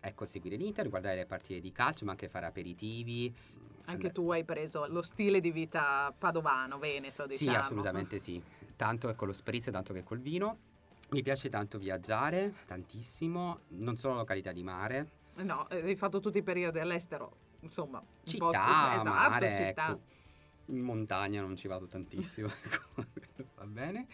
ecco, 0.00 0.24
seguire 0.24 0.56
l'Inter, 0.56 0.88
guardare 0.88 1.16
le 1.16 1.26
partite 1.26 1.60
di 1.60 1.70
calcio, 1.72 2.04
ma 2.04 2.12
anche 2.12 2.28
fare 2.28 2.46
aperitivi. 2.46 3.32
Anche 3.86 4.10
tu 4.12 4.30
hai 4.30 4.44
preso 4.44 4.86
lo 4.86 5.02
stile 5.02 5.40
di 5.40 5.50
vita 5.50 6.14
padovano, 6.16 6.78
veneto, 6.78 7.24
Sì, 7.28 7.44
diciamo. 7.46 7.58
assolutamente 7.58 8.18
sì. 8.18 8.42
Tanto 8.76 9.12
con 9.14 9.26
lo 9.26 9.32
spritz, 9.32 9.70
tanto 9.70 9.92
che 9.92 10.02
col 10.02 10.20
vino. 10.20 10.58
Mi 11.10 11.22
piace 11.22 11.48
tanto 11.48 11.76
viaggiare, 11.78 12.54
tantissimo, 12.66 13.60
non 13.68 13.96
solo 13.96 14.14
località 14.14 14.52
di 14.52 14.62
mare, 14.62 15.18
No, 15.42 15.68
eh, 15.70 15.80
hai 15.80 15.96
fatto 15.96 16.20
tutti 16.20 16.38
i 16.38 16.42
periodi 16.42 16.78
all'estero, 16.80 17.34
insomma. 17.60 18.02
città, 18.24 18.44
posto- 18.44 19.00
esatto, 19.00 19.08
mare, 19.08 19.54
città. 19.54 19.90
ecco. 19.90 20.00
In 20.66 20.80
montagna 20.80 21.40
non 21.40 21.56
ci 21.56 21.66
vado 21.66 21.86
tantissimo, 21.86 22.46
ecco, 22.62 23.06
va 23.56 23.66
bene. 23.66 24.06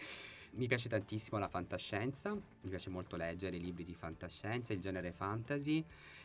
Mi 0.51 0.67
piace 0.67 0.89
tantissimo 0.89 1.37
la 1.37 1.47
fantascienza, 1.47 2.31
mi 2.33 2.69
piace 2.69 2.89
molto 2.89 3.15
leggere 3.15 3.57
i 3.57 3.59
libri 3.59 3.83
di 3.83 3.93
fantascienza, 3.93 4.73
il 4.73 4.79
genere 4.79 5.11
fantasy 5.11 5.83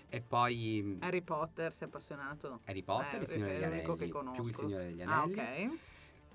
e 0.09 0.21
poi 0.23 0.81
mm, 0.83 1.03
Harry 1.03 1.21
Potter, 1.23 1.75
sei 1.75 1.89
appassionato? 1.89 2.61
Harry 2.65 2.83
Potter, 2.83 3.21
Eh, 3.21 3.23
il 3.23 3.27
Signore 3.29 3.53
degli 3.53 3.63
Anelli, 3.65 4.13
più 4.33 4.47
il 4.47 4.55
Signore 4.55 4.85
degli 4.87 5.03
Ah, 5.03 5.23
Anelli. 5.23 5.39
ok. 5.39 5.79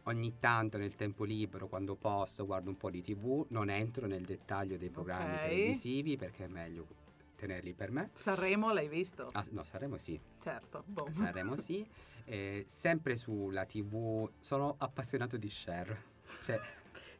Ogni 0.03 0.35
tanto 0.39 0.77
nel 0.77 0.95
tempo 0.95 1.23
libero, 1.23 1.67
quando 1.67 1.95
posso, 1.95 2.45
guardo 2.45 2.69
un 2.69 2.77
po' 2.77 2.89
di 2.89 3.01
tv, 3.01 3.45
non 3.49 3.69
entro 3.69 4.05
nel 4.07 4.23
dettaglio 4.23 4.77
dei 4.77 4.89
programmi 4.89 5.35
Ok. 5.35 5.41
televisivi 5.41 6.15
perché 6.17 6.45
è 6.45 6.47
meglio 6.47 6.87
tenerli 7.35 7.73
per 7.73 7.91
me. 7.91 8.11
Sanremo 8.13 8.71
l'hai 8.71 8.87
visto? 8.87 9.27
Ah, 9.33 9.45
no, 9.51 9.63
Sanremo 9.63 9.97
sì, 9.97 10.19
Certo. 10.41 10.83
boh. 10.85 11.09
Sanremo 11.11 11.55
sì. 11.55 11.85
Eh, 12.29 12.65
sempre 12.67 13.15
sulla 13.15 13.63
tv 13.65 14.29
sono 14.39 14.75
appassionato 14.79 15.37
di 15.37 15.47
Cher. 15.47 16.03
Cioè, 16.41 16.59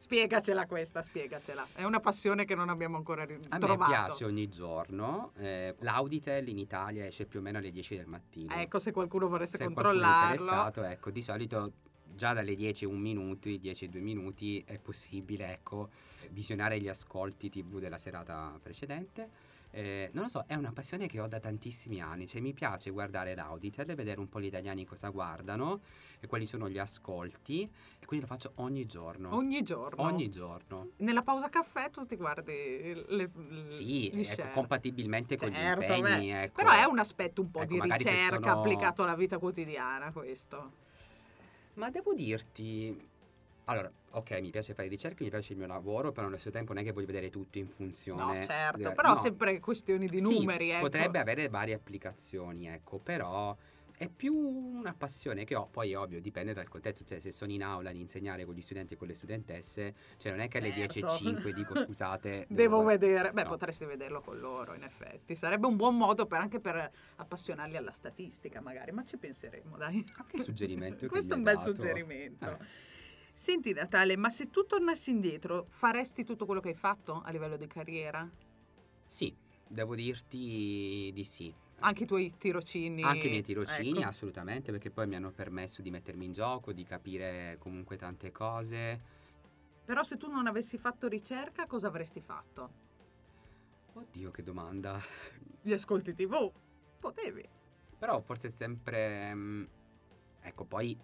Spiegacela 0.08 0.64
questa, 0.64 1.02
spiegacela. 1.02 1.66
È 1.74 1.84
una 1.84 2.00
passione 2.00 2.46
che 2.46 2.54
non 2.54 2.70
abbiamo 2.70 2.96
ancora 2.96 3.26
ri- 3.26 3.38
A 3.50 3.58
me 3.58 3.76
piace 3.76 4.24
ogni 4.24 4.48
giorno. 4.48 5.32
eh, 5.36 5.74
L'Auditel 5.80 6.48
in 6.48 6.56
Italia 6.56 7.04
esce 7.04 7.26
più 7.26 7.40
o 7.40 7.42
meno 7.42 7.58
alle 7.58 7.70
10 7.70 7.94
del 7.96 8.06
mattino. 8.06 8.54
Ecco, 8.54 8.78
se 8.78 8.90
qualcuno 8.90 9.28
volesse 9.28 9.58
Se 9.58 9.64
qualcuno 9.64 9.90
è 9.90 9.92
controllarlo. 9.92 10.40
interessato, 10.44 10.82
ecco, 10.84 11.10
di 11.10 11.20
solito 11.20 11.72
già 12.14 12.32
dalle 12.32 12.54
10 12.54 12.84
e 12.84 12.86
un 12.86 12.98
minuto, 13.00 13.50
10 13.54 13.84
e 13.84 13.88
2 13.88 14.00
minuti 14.00 14.62
è 14.66 14.78
possibile, 14.78 15.52
ecco, 15.52 15.90
visionare 16.30 16.80
gli 16.80 16.88
ascolti 16.88 17.50
TV 17.50 17.78
della 17.78 17.98
serata 17.98 18.58
precedente. 18.62 19.28
Eh, 19.70 20.08
non 20.12 20.24
lo 20.24 20.28
so, 20.30 20.44
è 20.46 20.54
una 20.54 20.72
passione 20.72 21.06
che 21.06 21.20
ho 21.20 21.26
da 21.26 21.38
tantissimi 21.40 22.00
anni, 22.00 22.26
cioè 22.26 22.40
mi 22.40 22.54
piace 22.54 22.90
guardare 22.90 23.34
l'Auditel 23.34 23.88
e 23.90 23.94
vedere 23.94 24.18
un 24.18 24.28
po' 24.28 24.40
gli 24.40 24.46
italiani 24.46 24.84
cosa 24.86 25.10
guardano 25.10 25.80
e 26.20 26.26
quali 26.26 26.46
sono 26.46 26.68
gli 26.70 26.78
ascolti 26.78 27.62
e 28.00 28.06
quindi 28.06 28.26
lo 28.26 28.32
faccio 28.32 28.52
ogni 28.56 28.86
giorno. 28.86 29.34
Ogni 29.34 29.62
giorno. 29.62 30.02
Ogni 30.02 30.30
giorno. 30.30 30.90
Nella 30.96 31.22
pausa 31.22 31.48
caffè 31.50 31.90
tu 31.90 32.06
ti 32.06 32.16
guardi 32.16 32.52
le, 33.08 33.30
le- 33.34 33.70
Sì, 33.70 34.08
ecco, 34.10 34.48
compatibilmente 34.52 35.36
con 35.36 35.52
Certo, 35.52 35.80
gli 35.80 35.96
impegni. 35.98 36.28
beh, 36.30 36.42
ecco. 36.44 36.62
Però 36.62 36.70
è 36.72 36.84
un 36.84 36.98
aspetto 36.98 37.42
un 37.42 37.50
po' 37.50 37.60
Ecco, 37.60 37.72
di 37.74 37.80
ricerca 37.82 38.34
sono- 38.40 38.52
applicato 38.58 39.02
alla 39.02 39.14
vita 39.14 39.38
quotidiana 39.38 40.10
questo. 40.12 40.86
Ma 41.74 41.90
devo 41.90 42.14
dirti, 42.14 43.08
allora, 43.70 43.90
ok, 44.12 44.40
mi 44.40 44.50
piace 44.50 44.74
fare 44.74 44.88
ricerche, 44.88 45.22
mi 45.24 45.30
piace 45.30 45.52
il 45.52 45.58
mio 45.58 45.66
lavoro, 45.66 46.10
però 46.12 46.26
allo 46.26 46.36
stesso 46.36 46.50
tempo 46.50 46.72
non 46.72 46.82
è 46.82 46.86
che 46.86 46.92
voglio 46.92 47.06
vedere 47.06 47.30
tutto 47.30 47.58
in 47.58 47.68
funzione. 47.68 48.36
No, 48.38 48.42
certo, 48.44 48.88
de- 48.88 48.94
però 48.94 49.10
no. 49.10 49.16
sempre 49.16 49.58
questioni 49.60 50.06
di 50.06 50.18
Sì, 50.18 50.38
numeri, 50.38 50.70
ecco. 50.70 50.82
Potrebbe 50.84 51.18
avere 51.18 51.48
varie 51.48 51.74
applicazioni, 51.74 52.66
ecco, 52.68 52.98
però 52.98 53.56
è 53.96 54.08
più 54.08 54.32
una 54.32 54.94
passione 54.96 55.42
che 55.42 55.56
ho, 55.56 55.66
poi 55.66 55.92
ovvio, 55.94 56.20
dipende 56.20 56.52
dal 56.54 56.68
contesto, 56.68 57.02
cioè 57.04 57.18
se 57.18 57.32
sono 57.32 57.50
in 57.50 57.64
aula 57.64 57.90
ad 57.90 57.96
insegnare 57.96 58.44
con 58.44 58.54
gli 58.54 58.62
studenti 58.62 58.94
e 58.94 58.96
con 58.96 59.08
le 59.08 59.14
studentesse, 59.14 59.92
cioè 60.18 60.30
non 60.30 60.40
è 60.40 60.46
che 60.48 60.58
alle 60.58 60.70
Certo. 60.70 61.06
10.05 61.08 61.48
dico 61.52 61.74
scusate, 61.76 62.46
Devo 62.48 62.82
guard- 62.82 63.00
vedere, 63.00 63.32
beh 63.32 63.42
No. 63.42 63.48
potresti 63.48 63.84
vederlo 63.86 64.20
con 64.20 64.38
loro 64.38 64.74
in 64.74 64.84
effetti, 64.84 65.34
sarebbe 65.34 65.66
un 65.66 65.74
buon 65.76 65.96
modo 65.96 66.26
per- 66.26 66.38
anche 66.40 66.60
per 66.60 66.90
appassionarli 67.16 67.76
alla 67.76 67.90
statistica 67.90 68.60
magari, 68.60 68.92
ma 68.92 69.02
ci 69.02 69.16
penseremo 69.18 69.76
dai. 69.76 70.04
Ah, 70.18 70.24
che 70.26 70.38
suggerimento 70.38 71.06
Questo 71.08 71.34
è 71.34 71.36
un 71.36 71.42
bel 71.42 71.56
dato. 71.56 71.74
suggerimento. 71.74 72.50
Eh. 72.50 72.86
Senti 73.38 73.72
Natale, 73.72 74.16
ma 74.16 74.30
se 74.30 74.50
tu 74.50 74.66
tornassi 74.66 75.10
indietro 75.10 75.66
faresti 75.68 76.24
tutto 76.24 76.44
quello 76.44 76.60
che 76.60 76.70
hai 76.70 76.74
fatto 76.74 77.22
a 77.24 77.30
livello 77.30 77.56
di 77.56 77.68
carriera? 77.68 78.28
Sì, 79.06 79.32
devo 79.64 79.94
dirti 79.94 81.12
di 81.14 81.22
sì. 81.22 81.54
Anche 81.78 82.02
i 82.02 82.06
tuoi 82.06 82.34
tirocini? 82.36 83.00
Anche 83.04 83.28
i 83.28 83.30
miei 83.30 83.44
tirocini, 83.44 84.00
Ecco. 84.00 84.08
assolutamente, 84.08 84.72
perché 84.72 84.90
poi 84.90 85.06
mi 85.06 85.14
hanno 85.14 85.30
permesso 85.30 85.82
di 85.82 85.90
mettermi 85.92 86.24
in 86.24 86.32
gioco, 86.32 86.72
di 86.72 86.82
capire 86.82 87.58
comunque 87.60 87.96
tante 87.96 88.32
cose. 88.32 89.00
Però 89.84 90.02
se 90.02 90.16
tu 90.16 90.28
non 90.28 90.48
avessi 90.48 90.76
fatto 90.76 91.06
ricerca, 91.06 91.66
cosa 91.66 91.86
avresti 91.86 92.20
fatto? 92.20 92.72
Oddio, 93.92 94.32
che 94.32 94.42
domanda. 94.42 94.98
Gli 95.62 95.72
ascolti 95.72 96.12
TV? 96.12 96.50
Potevi. 96.98 97.48
Però 98.00 98.20
forse 98.20 98.48
sempre... 98.50 99.32
mm, 99.32 99.64
Ecco, 100.40 100.64
poi 100.64 100.98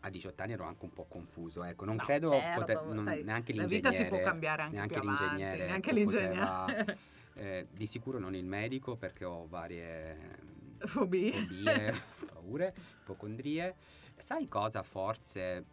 a 0.00 0.08
18 0.10 0.42
anni 0.42 0.52
ero 0.52 0.64
anche 0.64 0.84
un 0.84 0.92
po' 0.92 1.04
confuso, 1.04 1.62
ecco, 1.64 1.84
non 1.84 1.96
No, 1.96 2.02
credo 2.04 2.30
certo, 2.30 2.60
poter- 2.60 2.82
non- 2.84 3.04
sai, 3.04 3.22
neanche 3.22 3.52
La 3.54 3.62
l'ingegnere. 3.62 3.90
vita 3.90 3.92
si 3.92 4.04
può 4.06 4.20
cambiare 4.20 4.62
anche 4.62 4.74
neanche 4.76 4.98
più 5.00 5.08
avanti, 5.08 5.22
l'ingegnere, 5.24 5.66
neanche 5.66 5.90
ecco, 5.90 5.98
l'ingegnere. 5.98 6.98
Eh, 7.34 7.68
di 7.70 7.86
sicuro 7.86 8.18
non 8.18 8.34
il 8.34 8.44
medico 8.44 8.96
perché 8.96 9.24
ho 9.24 9.46
varie 9.46 10.14
mm, 10.16 10.78
Fobie. 10.80 11.32
fobie, 11.46 11.94
paure, 12.34 12.74
ipocondrie. 13.02 13.76
Sai 14.16 14.46
cosa 14.48 14.82
forse? 14.82 15.64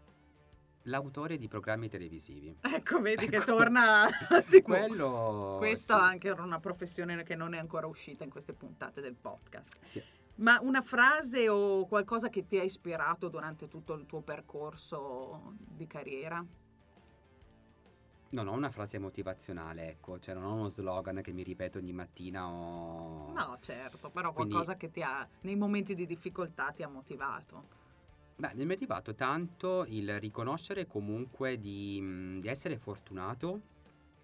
L'autore 0.83 1.37
di 1.37 1.47
programmi 1.49 1.89
televisivi. 1.89 2.55
Ecco, 2.61 3.01
vedi 3.01 3.27
che 3.27 3.37
Ecco. 3.37 3.45
torna 3.55 4.07
tipo, 4.47 4.67
Quello... 4.71 5.55
Questo 5.57 5.95
sì. 5.95 5.99
anche 5.99 6.27
era 6.29 6.43
una 6.43 6.59
professione 6.59 7.23
che 7.23 7.35
non 7.35 7.53
è 7.53 7.57
ancora 7.57 7.87
uscita 7.87 8.23
in 8.23 8.29
queste 8.29 8.53
puntate 8.53 9.01
del 9.01 9.15
podcast. 9.15 9.77
Sì. 9.81 10.01
Ma 10.37 10.59
una 10.61 10.81
frase 10.81 11.49
o 11.49 11.87
qualcosa 11.87 12.29
che 12.29 12.45
ti 12.45 12.59
ha 12.59 12.63
ispirato 12.63 13.27
durante 13.27 13.67
tutto 13.67 13.93
il 13.93 14.05
tuo 14.05 14.21
percorso 14.21 15.53
di 15.57 15.87
carriera? 15.87 16.45
Non 18.29 18.47
ho 18.47 18.51
una 18.51 18.69
frase 18.69 18.99
motivazionale, 18.99 19.87
ecco, 19.87 20.19
cioè 20.19 20.35
non 20.35 20.43
ho 20.43 20.53
uno 20.53 20.69
slogan 20.69 21.21
che 21.21 21.31
mi 21.31 21.43
ripeto 21.43 21.79
ogni 21.79 21.93
mattina 21.93 22.47
o... 22.47 23.31
No, 23.31 23.57
certo, 23.61 24.09
però 24.09 24.33
Quindi- 24.33 24.51
qualcosa 24.51 24.77
che 24.77 24.91
ti 24.91 25.01
ha, 25.01 25.27
nei 25.41 25.55
momenti 25.55 25.95
di 25.95 26.05
difficoltà 26.05 26.71
ti 26.71 26.83
ha 26.83 26.89
motivato. 26.89 27.75
Beh, 28.35 28.51
mi 28.53 28.63
ha 28.63 28.67
motivato 28.67 29.15
tanto 29.15 29.85
il 29.87 30.19
riconoscere 30.19 30.85
comunque 30.85 31.57
di, 31.57 31.99
mh, 31.99 32.39
di 32.41 32.47
essere 32.47 32.77
fortunato 32.77 33.61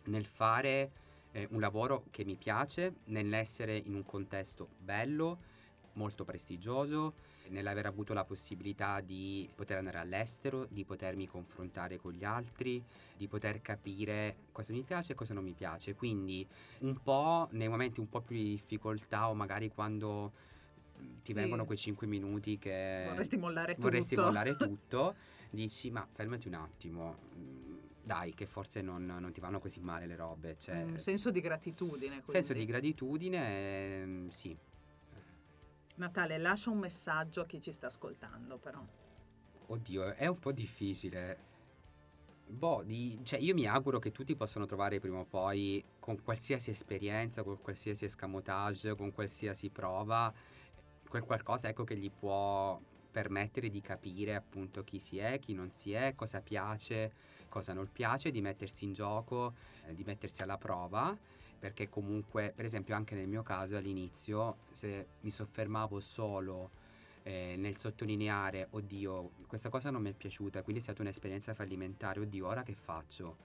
nel 0.05 0.25
fare 0.25 0.91
eh, 1.31 1.47
un 1.51 1.59
lavoro 1.59 2.03
che 2.11 2.23
mi 2.23 2.35
piace, 2.35 2.97
nell'essere 3.05 3.75
in 3.75 3.95
un 3.95 4.05
contesto 4.05 4.67
bello, 4.77 5.39
molto 5.93 6.23
prestigioso, 6.23 7.13
nell'aver 7.49 7.85
avuto 7.85 8.13
la 8.13 8.23
possibilità 8.23 9.01
di 9.01 9.49
poter 9.55 9.77
andare 9.77 9.97
all'estero, 9.99 10.65
di 10.69 10.83
potermi 10.85 11.27
confrontare 11.27 11.97
con 11.97 12.11
gli 12.13 12.23
altri, 12.23 12.83
di 13.17 13.27
poter 13.27 13.61
capire 13.61 14.37
cosa 14.51 14.73
mi 14.73 14.81
piace 14.81 15.11
e 15.13 15.15
cosa 15.15 15.33
non 15.33 15.43
mi 15.43 15.53
piace. 15.53 15.93
Quindi 15.95 16.47
un 16.79 16.97
po' 17.01 17.47
nei 17.51 17.67
momenti 17.67 17.99
un 17.99 18.09
po' 18.09 18.21
più 18.21 18.35
di 18.35 18.43
difficoltà 18.49 19.29
o 19.29 19.33
magari 19.33 19.69
quando 19.69 20.31
mh, 20.97 21.01
ti 21.21 21.31
Sì. 21.31 21.33
vengono 21.33 21.65
quei 21.65 21.77
5 21.77 22.07
minuti 22.07 22.57
che 22.57 23.03
Vorresti 23.05 23.37
mollare 23.37 23.73
tutto. 23.73 23.87
Vorresti 23.87 24.15
mollare 24.15 24.55
tutto, 24.57 25.15
dici 25.51 25.91
ma 25.91 26.07
fermati 26.11 26.47
un 26.47 26.55
attimo, 26.55 27.17
mm, 27.35 27.77
dai 28.03 28.33
che 28.33 28.45
forse 28.45 28.81
non, 28.81 29.05
non 29.05 29.31
ti 29.31 29.39
vanno 29.39 29.59
così 29.59 29.79
male 29.79 30.05
le 30.07 30.15
robe, 30.15 30.55
cioè, 30.57 30.81
Un 30.83 30.97
senso 30.99 31.29
di 31.31 31.39
gratitudine. 31.41 32.21
Quindi. 32.21 32.31
senso 32.31 32.53
di 32.53 32.65
gratitudine, 32.65 34.01
ehm, 34.01 34.27
sì. 34.29 34.57
Natale, 35.95 36.37
lascia 36.37 36.71
un 36.71 36.79
messaggio 36.79 37.41
a 37.41 37.45
chi 37.45 37.61
ci 37.61 37.71
sta 37.71 37.87
ascoltando, 37.87 38.57
però. 38.57 38.83
Oddio, 39.67 40.13
è 40.13 40.27
un 40.27 40.39
po' 40.39 40.51
difficile. 40.51 41.51
Boh, 42.47 42.83
di- 42.83 43.19
cioè 43.23 43.39
io 43.39 43.53
mi 43.53 43.65
auguro 43.65 43.99
che 43.99 44.11
tutti 44.11 44.35
possano 44.35 44.65
trovare 44.65 44.99
prima 44.99 45.19
o 45.19 45.25
poi, 45.25 45.83
con 45.99 46.21
qualsiasi 46.21 46.71
esperienza, 46.71 47.43
con 47.43 47.61
qualsiasi 47.61 48.05
escamotage, 48.05 48.95
con 48.95 49.11
qualsiasi 49.11 49.69
prova, 49.69 50.33
quel 51.07 51.23
qualcosa 51.23 51.67
ecco 51.67 51.83
che 51.83 51.95
gli 51.95 52.11
può 52.11 52.79
permettere 53.11 53.69
di 53.69 53.81
capire 53.81 54.33
appunto 54.33 54.83
chi 54.83 54.97
si 54.97 55.19
è, 55.19 55.37
chi 55.37 55.53
non 55.53 55.71
si 55.71 55.93
è, 55.93 56.15
cosa 56.15 56.41
piace, 56.41 57.13
cosa 57.49 57.73
non 57.73 57.87
piace, 57.91 58.31
di 58.31 58.41
mettersi 58.41 58.83
in 58.85 58.93
gioco, 58.93 59.53
eh, 59.85 59.93
di 59.93 60.03
mettersi 60.03 60.41
alla 60.41 60.57
prova, 60.57 61.15
perché 61.63 61.87
comunque, 61.87 62.51
per 62.53 62.65
esempio 62.65 62.93
anche 62.93 63.15
nel 63.15 63.29
mio 63.29 63.41
caso 63.41 63.77
all'inizio, 63.77 64.57
se 64.71 65.07
mi 65.21 65.31
soffermavo 65.31 66.01
solo 66.01 66.71
eh, 67.23 67.55
nel 67.57 67.77
sottolineare, 67.77 68.67
oddio, 68.71 69.31
questa 69.47 69.69
cosa 69.69 69.89
non 69.89 70.01
mi 70.01 70.09
è 70.09 70.13
piaciuta, 70.13 70.61
quindi 70.61 70.81
è 70.81 70.83
stata 70.83 71.01
un'esperienza 71.03 71.53
fallimentare, 71.53 72.19
oddio, 72.19 72.45
ora 72.45 72.63
che 72.63 72.73
faccio? 72.73 73.37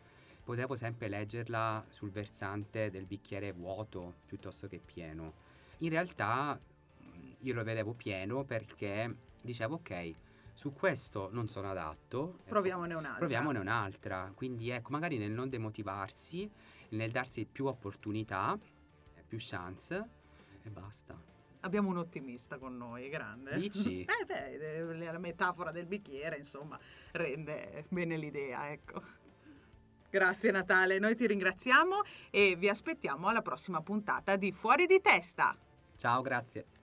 Potevo 0.43 0.75
sempre 0.75 1.07
leggerla 1.07 1.85
sul 1.87 2.11
versante 2.11 2.91
del 2.91 3.07
bicchiere 3.07 3.53
vuoto 3.53 4.15
piuttosto 4.27 4.67
che 4.67 4.81
pieno. 4.85 5.35
In 5.79 5.91
realtà 5.91 6.59
mh, 6.59 7.35
io 7.39 7.55
lo 7.55 7.63
vedevo 7.63 7.93
pieno 7.93 8.43
perché 8.43 9.15
dicevo, 9.41 9.77
ok, 9.77 10.15
su 10.55 10.73
questo 10.73 11.29
non 11.31 11.47
sono 11.47 11.71
adatto. 11.71 12.39
ecco, 12.41 12.49
Proviamone 12.49 12.95
un'altra. 12.95 13.19
Proviamone 13.19 13.61
un'altra. 13.61 14.33
Quindi 14.35 14.71
ecco, 14.71 14.91
magari 14.91 15.17
nel 15.17 15.31
non 15.31 15.49
demotivarsi, 15.49 16.51
nel 16.91 17.11
darsi 17.11 17.47
più 17.47 17.67
opportunità, 17.67 18.59
più 19.27 19.39
chance 19.41 20.09
e 20.63 20.71
basta. 20.71 21.21
Abbiamo 21.61 21.89
un 21.91 21.99
ottimista 21.99 22.59
con 22.59 22.77
noi, 22.77 23.09
grande. 23.09 23.57
Dici? 23.57 24.03
eh 24.07 24.25
beh, 24.25 24.79
eh, 24.79 25.11
la 25.13 25.19
metafora 25.19 25.71
del 25.71 25.87
bicchiere, 25.87 26.37
insomma, 26.39 26.79
rende 27.13 27.85
bene 27.89 28.17
l'idea, 28.17 28.71
ecco. 28.71 29.03
Grazie 30.11 30.51
Natale, 30.51 30.99
noi 30.99 31.15
ti 31.15 31.27
ringraziamo 31.27 32.01
e 32.31 32.57
vi 32.57 32.69
aspettiamo 32.69 33.29
alla 33.29 33.43
prossima 33.43 33.83
puntata 33.83 34.37
di 34.37 34.53
Fuori 34.53 34.87
di 34.87 35.01
testa. 35.03 35.55
Ciao, 35.97 36.23
grazie. 36.23 36.78